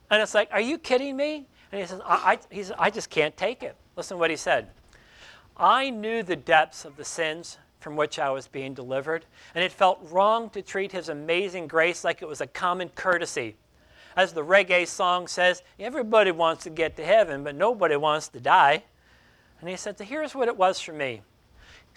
And 0.09 0.21
it's 0.21 0.33
like, 0.33 0.49
are 0.51 0.61
you 0.61 0.77
kidding 0.77 1.17
me? 1.17 1.47
And 1.71 1.81
he 1.81 1.87
says, 1.87 1.99
I, 2.05 2.37
I, 2.51 2.55
says, 2.55 2.71
I 2.77 2.89
just 2.89 3.09
can't 3.09 3.35
take 3.35 3.63
it. 3.63 3.75
Listen 3.97 4.15
to 4.15 4.19
what 4.19 4.29
he 4.29 4.37
said. 4.37 4.69
I 5.57 5.89
knew 5.89 6.23
the 6.23 6.35
depths 6.35 6.85
of 6.85 6.95
the 6.95 7.03
sins 7.03 7.57
from 7.79 7.95
which 7.95 8.19
I 8.19 8.29
was 8.29 8.47
being 8.47 8.73
delivered, 8.73 9.25
and 9.53 9.63
it 9.63 9.71
felt 9.71 9.99
wrong 10.11 10.49
to 10.51 10.61
treat 10.61 10.91
his 10.91 11.09
amazing 11.09 11.67
grace 11.67 12.03
like 12.03 12.21
it 12.21 12.27
was 12.27 12.41
a 12.41 12.47
common 12.47 12.89
courtesy. 12.89 13.55
As 14.15 14.33
the 14.33 14.43
reggae 14.43 14.87
song 14.87 15.27
says, 15.27 15.61
everybody 15.79 16.31
wants 16.31 16.63
to 16.63 16.69
get 16.69 16.95
to 16.97 17.05
heaven, 17.05 17.43
but 17.43 17.55
nobody 17.55 17.95
wants 17.95 18.29
to 18.29 18.39
die. 18.39 18.83
And 19.59 19.69
he 19.69 19.75
said, 19.75 19.99
Here's 19.99 20.33
what 20.33 20.47
it 20.47 20.57
was 20.57 20.79
for 20.79 20.93
me. 20.93 21.21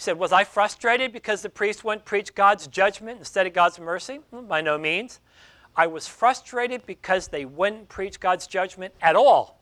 He 0.01 0.05
said, 0.05 0.19
Was 0.19 0.33
I 0.33 0.45
frustrated 0.45 1.13
because 1.13 1.43
the 1.43 1.51
priest 1.51 1.85
wouldn't 1.85 2.07
preach 2.07 2.35
God's 2.35 2.67
judgment 2.67 3.19
instead 3.19 3.47
of 3.47 3.53
God's 3.53 3.79
mercy? 3.79 4.21
Well, 4.31 4.41
by 4.41 4.63
no 4.63 4.79
means. 4.79 5.21
I 5.77 5.89
was 5.89 6.09
frustrated 6.09 6.87
because 6.87 7.29
they 7.29 7.45
wouldn't 7.45 7.91
preach 7.91 8.19
God's 8.19 8.47
judgment 8.47 8.95
at 9.03 9.15
all, 9.15 9.61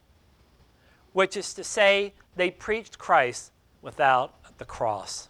which 1.12 1.36
is 1.36 1.52
to 1.54 1.64
say, 1.64 2.14
they 2.36 2.52
preached 2.52 2.98
Christ 2.98 3.50
without 3.82 4.32
the 4.58 4.64
cross. 4.64 5.28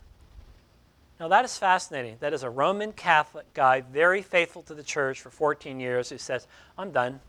Now, 1.18 1.28
that 1.28 1.42
is 1.42 1.56
fascinating. 1.56 2.18
That 2.20 2.34
is 2.34 2.42
a 2.42 2.50
Roman 2.50 2.92
Catholic 2.92 3.46
guy, 3.54 3.80
very 3.80 4.20
faithful 4.20 4.60
to 4.64 4.74
the 4.74 4.82
church 4.82 5.22
for 5.22 5.30
14 5.30 5.80
years, 5.80 6.10
who 6.10 6.18
says, 6.18 6.46
I'm 6.76 6.90
done. 6.90 7.20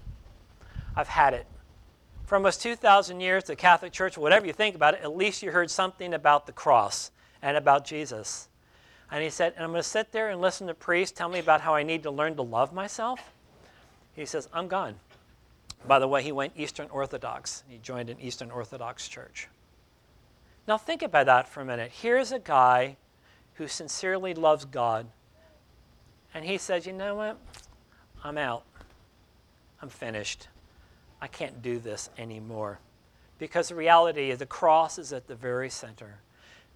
I've 0.98 1.08
had 1.08 1.34
it 1.34 1.46
for 2.26 2.36
almost 2.36 2.62
2,000 2.62 3.22
years, 3.22 3.46
the 3.46 3.56
Catholic 3.56 3.94
Church, 3.94 4.18
whatever 4.18 4.46
you 4.46 4.52
think 4.52 4.76
about 4.76 4.96
it, 4.96 5.00
at 5.02 5.16
least 5.16 5.42
you 5.42 5.52
heard 5.52 5.72
something 5.72 6.14
about 6.14 6.46
the 6.46 6.52
cross 6.52 7.12
and 7.42 7.58
about 7.58 7.86
Jesus. 7.86 8.48
And 9.12 9.24
he 9.24 9.30
said, 9.30 9.54
and 9.56 9.64
I'm 9.64 9.72
going 9.72 9.82
to 9.82 9.88
sit 9.88 10.12
there 10.12 10.30
and 10.30 10.40
listen 10.40 10.68
to 10.68 10.74
priests 10.74 11.18
tell 11.18 11.30
me 11.30 11.40
about 11.40 11.62
how 11.62 11.74
I 11.74 11.84
need 11.84 12.04
to 12.04 12.12
learn 12.12 12.36
to 12.36 12.42
love 12.42 12.74
myself. 12.74 13.34
He 14.16 14.26
says, 14.26 14.48
I'm 14.54 14.68
gone. 14.68 14.96
By 15.88 16.00
the 16.00 16.08
way, 16.08 16.22
he 16.22 16.32
went 16.32 16.54
Eastern 16.56 16.88
Orthodox. 16.90 17.64
He 17.68 17.78
joined 17.78 18.10
an 18.10 18.20
Eastern 18.20 18.52
Orthodox 18.52 19.08
church. 19.08 19.48
Now, 20.68 20.78
think 20.78 21.02
about 21.02 21.26
that 21.26 21.48
for 21.48 21.62
a 21.62 21.66
minute. 21.66 21.92
Here's 21.92 22.32
a 22.32 22.40
guy 22.40 22.98
who 23.56 23.68
sincerely 23.68 24.34
loves 24.34 24.66
God, 24.66 25.08
and 26.34 26.46
he 26.46 26.58
says, 26.58 26.86
You 26.86 26.94
know 26.94 27.16
what? 27.16 27.40
I'm 28.24 28.38
out. 28.38 28.64
I'm 29.82 29.90
finished. 29.90 30.48
I 31.22 31.28
can't 31.28 31.62
do 31.62 31.80
this 31.80 32.10
anymore. 32.18 32.80
Because 33.40 33.70
the 33.70 33.76
reality 33.76 34.30
is 34.30 34.40
the 34.40 34.46
cross 34.46 35.00
is 35.00 35.14
at 35.14 35.28
the 35.28 35.36
very 35.36 35.70
center. 35.70 36.20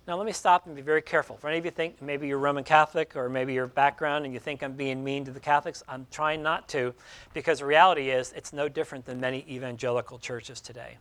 Now, 0.05 0.17
let 0.17 0.25
me 0.25 0.33
stop 0.33 0.65
and 0.65 0.75
be 0.75 0.81
very 0.81 1.01
careful. 1.01 1.37
For 1.37 1.47
any 1.47 1.57
of 1.57 1.63
you 1.63 1.71
think 1.71 2.01
maybe 2.01 2.27
you're 2.27 2.37
Roman 2.37 2.65
Catholic 2.65 3.15
or 3.15 3.29
maybe 3.29 3.53
your 3.53 3.67
background 3.67 4.25
and 4.25 4.33
you 4.33 4.39
think 4.39 4.61
I'm 4.61 4.73
being 4.73 5.01
mean 5.01 5.23
to 5.25 5.31
the 5.31 5.39
Catholics, 5.39 5.81
I'm 5.87 6.07
trying 6.11 6.43
not 6.43 6.67
to 6.69 6.93
because 7.33 7.59
the 7.59 7.65
reality 7.65 8.09
is 8.09 8.33
it's 8.35 8.51
no 8.51 8.67
different 8.67 9.05
than 9.05 9.21
many 9.21 9.45
evangelical 9.49 10.19
churches 10.19 10.59
today. 10.59 10.97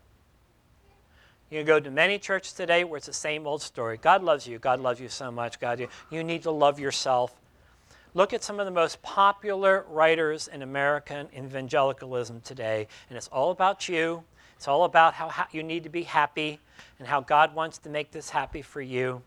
You 1.51 1.59
can 1.59 1.67
go 1.67 1.81
to 1.81 1.91
many 1.91 2.21
churches 2.21 2.53
today 2.53 2.85
where 2.85 2.97
it's 2.97 3.07
the 3.07 3.12
same 3.12 3.45
old 3.45 3.61
story. 3.61 3.99
God 4.01 4.23
loves 4.23 4.47
you. 4.47 4.61
God 4.61 4.79
loves 4.79 5.01
you 5.01 5.09
so 5.09 5.33
much. 5.33 5.59
God, 5.59 5.81
you, 5.81 5.88
you 6.09 6.23
need 6.23 6.45
to 6.45 6.53
love 6.53 6.79
yourself. 6.79 7.35
Look 8.15 8.33
at 8.33 8.45
some 8.45 8.61
of 8.61 8.67
the 8.67 8.73
most 8.73 9.03
popular 9.03 9.85
writers 9.88 10.47
in 10.47 10.62
American 10.62 11.29
evangelicalism 11.37 12.41
today, 12.43 12.87
and 13.09 13.17
it's 13.17 13.29
all 13.29 13.51
about 13.51 13.88
you. 13.88 14.23
It's 14.57 14.69
all 14.69 14.85
about 14.85 15.15
how 15.15 15.29
ha- 15.29 15.49
you 15.51 15.62
need 15.62 15.83
to 15.83 15.88
be 15.88 16.05
happy 16.05 16.61
and 16.99 17.09
how 17.09 17.21
God 17.21 17.55
wants 17.55 17.79
to 17.79 17.88
make 17.88 18.11
this 18.11 18.31
happy 18.31 18.62
for 18.62 18.81
you. 18.81 19.23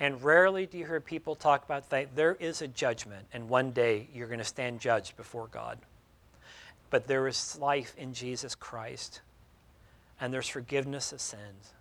And 0.00 0.22
rarely 0.22 0.66
do 0.66 0.78
you 0.78 0.86
hear 0.86 1.00
people 1.00 1.34
talk 1.34 1.64
about 1.64 1.90
that. 1.90 2.16
There 2.16 2.36
is 2.40 2.62
a 2.62 2.68
judgment, 2.68 3.26
and 3.32 3.48
one 3.48 3.70
day 3.70 4.08
you're 4.12 4.26
going 4.26 4.38
to 4.38 4.44
stand 4.44 4.80
judged 4.80 5.16
before 5.16 5.46
God. 5.46 5.78
But 6.90 7.06
there 7.06 7.28
is 7.28 7.58
life 7.60 7.94
in 7.96 8.12
Jesus 8.12 8.54
Christ, 8.54 9.20
and 10.20 10.32
there's 10.32 10.48
forgiveness 10.48 11.12
of 11.12 11.20
sins. 11.20 11.72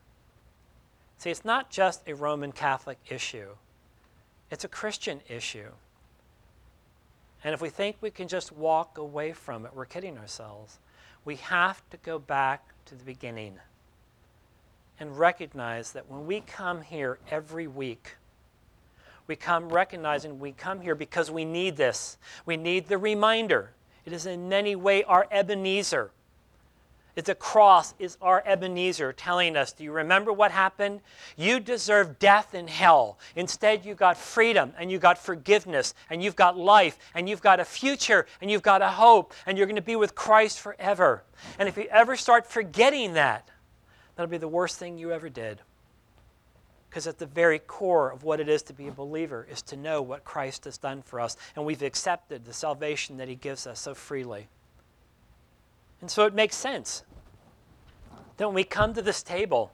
See, 1.18 1.30
it's 1.30 1.46
not 1.46 1.70
just 1.70 2.08
a 2.08 2.14
Roman 2.14 2.52
Catholic 2.52 3.00
issue, 3.10 3.50
it's 4.52 4.64
a 4.64 4.70
Christian 4.70 5.22
issue. 5.28 5.72
And 7.44 7.54
if 7.54 7.62
we 7.62 7.70
think 7.70 7.98
we 8.00 8.12
can 8.12 8.28
just 8.28 8.52
walk 8.52 8.98
away 8.98 9.34
from 9.34 9.66
it, 9.66 9.72
we're 9.76 9.86
kidding 9.86 10.18
ourselves. 10.18 10.78
We 11.26 11.36
have 11.38 11.82
to 11.90 11.98
go 11.98 12.18
back 12.18 12.64
to 12.86 12.96
the 12.96 13.04
beginning 13.04 13.60
and 15.00 15.18
recognize 15.18 15.92
that 15.94 16.10
when 16.10 16.26
we 16.26 16.42
come 16.42 16.82
here 16.82 17.20
every 17.30 17.68
week, 17.68 18.16
we 19.28 19.36
come 19.36 19.70
recognizing 19.70 20.40
we 20.40 20.52
come 20.52 20.82
here 20.82 20.96
because 20.96 21.32
we 21.32 21.46
need 21.46 21.78
this. 21.78 22.18
We 22.46 22.58
need 22.58 22.88
the 22.88 22.98
reminder. 22.98 23.72
It 24.06 24.14
is 24.14 24.26
in 24.26 24.50
many 24.50 24.76
way 24.76 25.04
our 25.04 25.28
Ebenezer. 25.32 26.12
It's 27.16 27.30
a 27.30 27.36
cross 27.36 27.94
is 28.00 28.18
our 28.22 28.42
Ebenezer 28.46 29.14
telling 29.14 29.56
us, 29.56 29.72
do 29.72 29.84
you 29.84 29.92
remember 29.92 30.34
what 30.34 30.50
happened? 30.50 31.02
You 31.38 31.60
deserve 31.60 32.18
death 32.18 32.56
in 32.56 32.68
hell. 32.68 33.20
Instead, 33.36 33.86
you 33.86 33.94
got 33.94 34.18
freedom 34.18 34.74
and 34.80 34.92
you 34.92 34.98
got 34.98 35.20
forgiveness 35.20 35.94
and 36.10 36.24
you've 36.24 36.36
got 36.36 36.58
life 36.58 36.98
and 37.14 37.30
you've 37.30 37.42
got 37.42 37.60
a 37.60 37.66
future 37.66 38.26
and 38.42 38.50
you've 38.50 38.64
got 38.64 38.82
a 38.82 38.88
hope 38.88 39.34
and 39.46 39.58
you're 39.58 39.68
going 39.68 39.76
to 39.76 39.82
be 39.82 39.96
with 39.96 40.16
Christ 40.16 40.60
forever. 40.60 41.24
And 41.60 41.70
if 41.70 41.78
you 41.78 41.84
ever 41.92 42.16
start 42.16 42.48
forgetting 42.48 43.14
that, 43.14 43.48
that'll 44.16 44.30
be 44.30 44.38
the 44.38 44.48
worst 44.48 44.78
thing 44.78 44.98
you 44.98 45.12
ever 45.12 45.30
did. 45.30 45.62
Because 46.90 47.08
at 47.08 47.18
the 47.18 47.26
very 47.26 47.58
core 47.58 48.12
of 48.12 48.24
what 48.24 48.40
it 48.40 48.48
is 48.48 48.62
to 48.64 48.74
be 48.74 48.88
a 48.88 48.92
believer 48.92 49.48
is 49.50 49.62
to 49.64 49.76
know 49.76 50.02
what 50.02 50.24
Christ 50.24 50.66
has 50.66 50.78
done 50.78 51.02
for 51.02 51.20
us 51.20 51.36
and 51.56 51.66
we've 51.66 51.82
accepted 51.82 52.46
the 52.46 52.54
salvation 52.54 53.18
that 53.18 53.28
he 53.28 53.36
gives 53.36 53.66
us 53.66 53.80
so 53.80 53.96
freely. 53.96 54.48
And 56.02 56.12
so 56.12 56.26
it 56.26 56.36
makes 56.36 56.56
sense 56.56 57.04
that 58.38 58.48
when 58.48 58.56
we 58.56 58.64
come 58.64 58.94
to 58.94 59.02
this 59.02 59.24
table, 59.24 59.72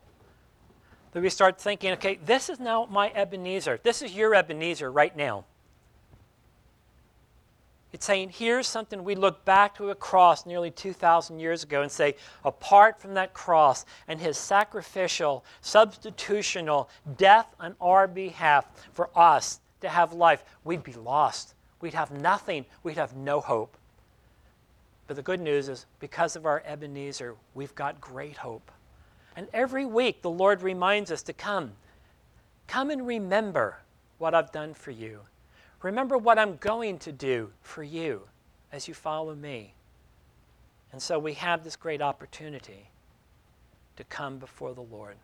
that 1.12 1.22
we 1.22 1.30
start 1.30 1.60
thinking, 1.60 1.92
okay, 1.94 2.20
this 2.24 2.50
is 2.50 2.60
now 2.60 2.88
my 2.90 3.10
Ebenezer. 3.10 3.80
This 3.84 4.02
is 4.02 4.14
your 4.14 4.36
Ebenezer 4.36 4.92
right 4.92 5.16
now. 5.16 5.46
It's 7.92 8.06
saying, 8.06 8.30
here's 8.30 8.68
something 8.68 9.04
we 9.04 9.16
look 9.16 9.44
back 9.46 9.76
to 9.78 9.90
a 9.90 9.96
cross 9.96 10.46
nearly 10.46 10.70
2,000 10.70 11.40
years 11.40 11.64
ago 11.64 11.82
and 11.82 11.92
say, 11.92 12.16
apart 12.46 13.02
from 13.02 13.16
that 13.16 13.34
cross 13.34 13.86
and 14.08 14.20
his 14.20 14.38
sacrificial, 14.38 15.44
substitutional 15.64 16.88
death 17.18 17.48
on 17.60 17.76
our 17.82 18.08
behalf 18.08 18.68
for 18.94 19.10
us 19.16 19.60
to 19.82 19.90
have 19.90 20.14
life, 20.14 20.44
we'd 20.64 20.84
be 20.84 20.94
lost. 20.94 21.56
We'd 21.82 21.96
have 21.96 22.12
nothing. 22.12 22.66
We'd 22.84 22.98
have 22.98 23.16
no 23.16 23.42
hope. 23.42 23.76
But 25.08 25.16
the 25.16 25.24
good 25.24 25.40
news 25.40 25.70
is, 25.70 25.88
because 26.00 26.36
of 26.36 26.46
our 26.46 26.62
Ebenezer, 26.68 27.36
we've 27.56 27.74
got 27.74 28.00
great 28.00 28.38
hope. 28.38 28.72
And 29.36 29.48
every 29.52 29.86
week, 29.86 30.22
the 30.22 30.30
Lord 30.30 30.62
reminds 30.62 31.12
us 31.12 31.24
to 31.24 31.34
come. 31.34 31.72
Come 32.68 32.92
and 32.92 33.08
remember 33.08 33.80
what 34.20 34.36
I've 34.36 34.52
done 34.52 34.76
for 34.76 34.92
you. 34.92 35.22
Remember 35.82 36.18
what 36.18 36.38
I'm 36.38 36.58
going 36.58 37.00
to 37.00 37.12
do 37.12 37.52
for 37.62 37.84
you 37.84 38.24
as 38.72 38.88
you 38.88 38.94
follow 38.94 39.34
me. 39.34 39.74
And 40.92 41.02
so 41.02 41.20
we 41.20 41.34
have 41.34 41.64
this 41.64 41.76
great 41.76 42.02
opportunity 42.02 42.90
to 43.96 44.04
come 44.04 44.40
before 44.40 44.74
the 44.74 44.82
Lord. 44.82 45.16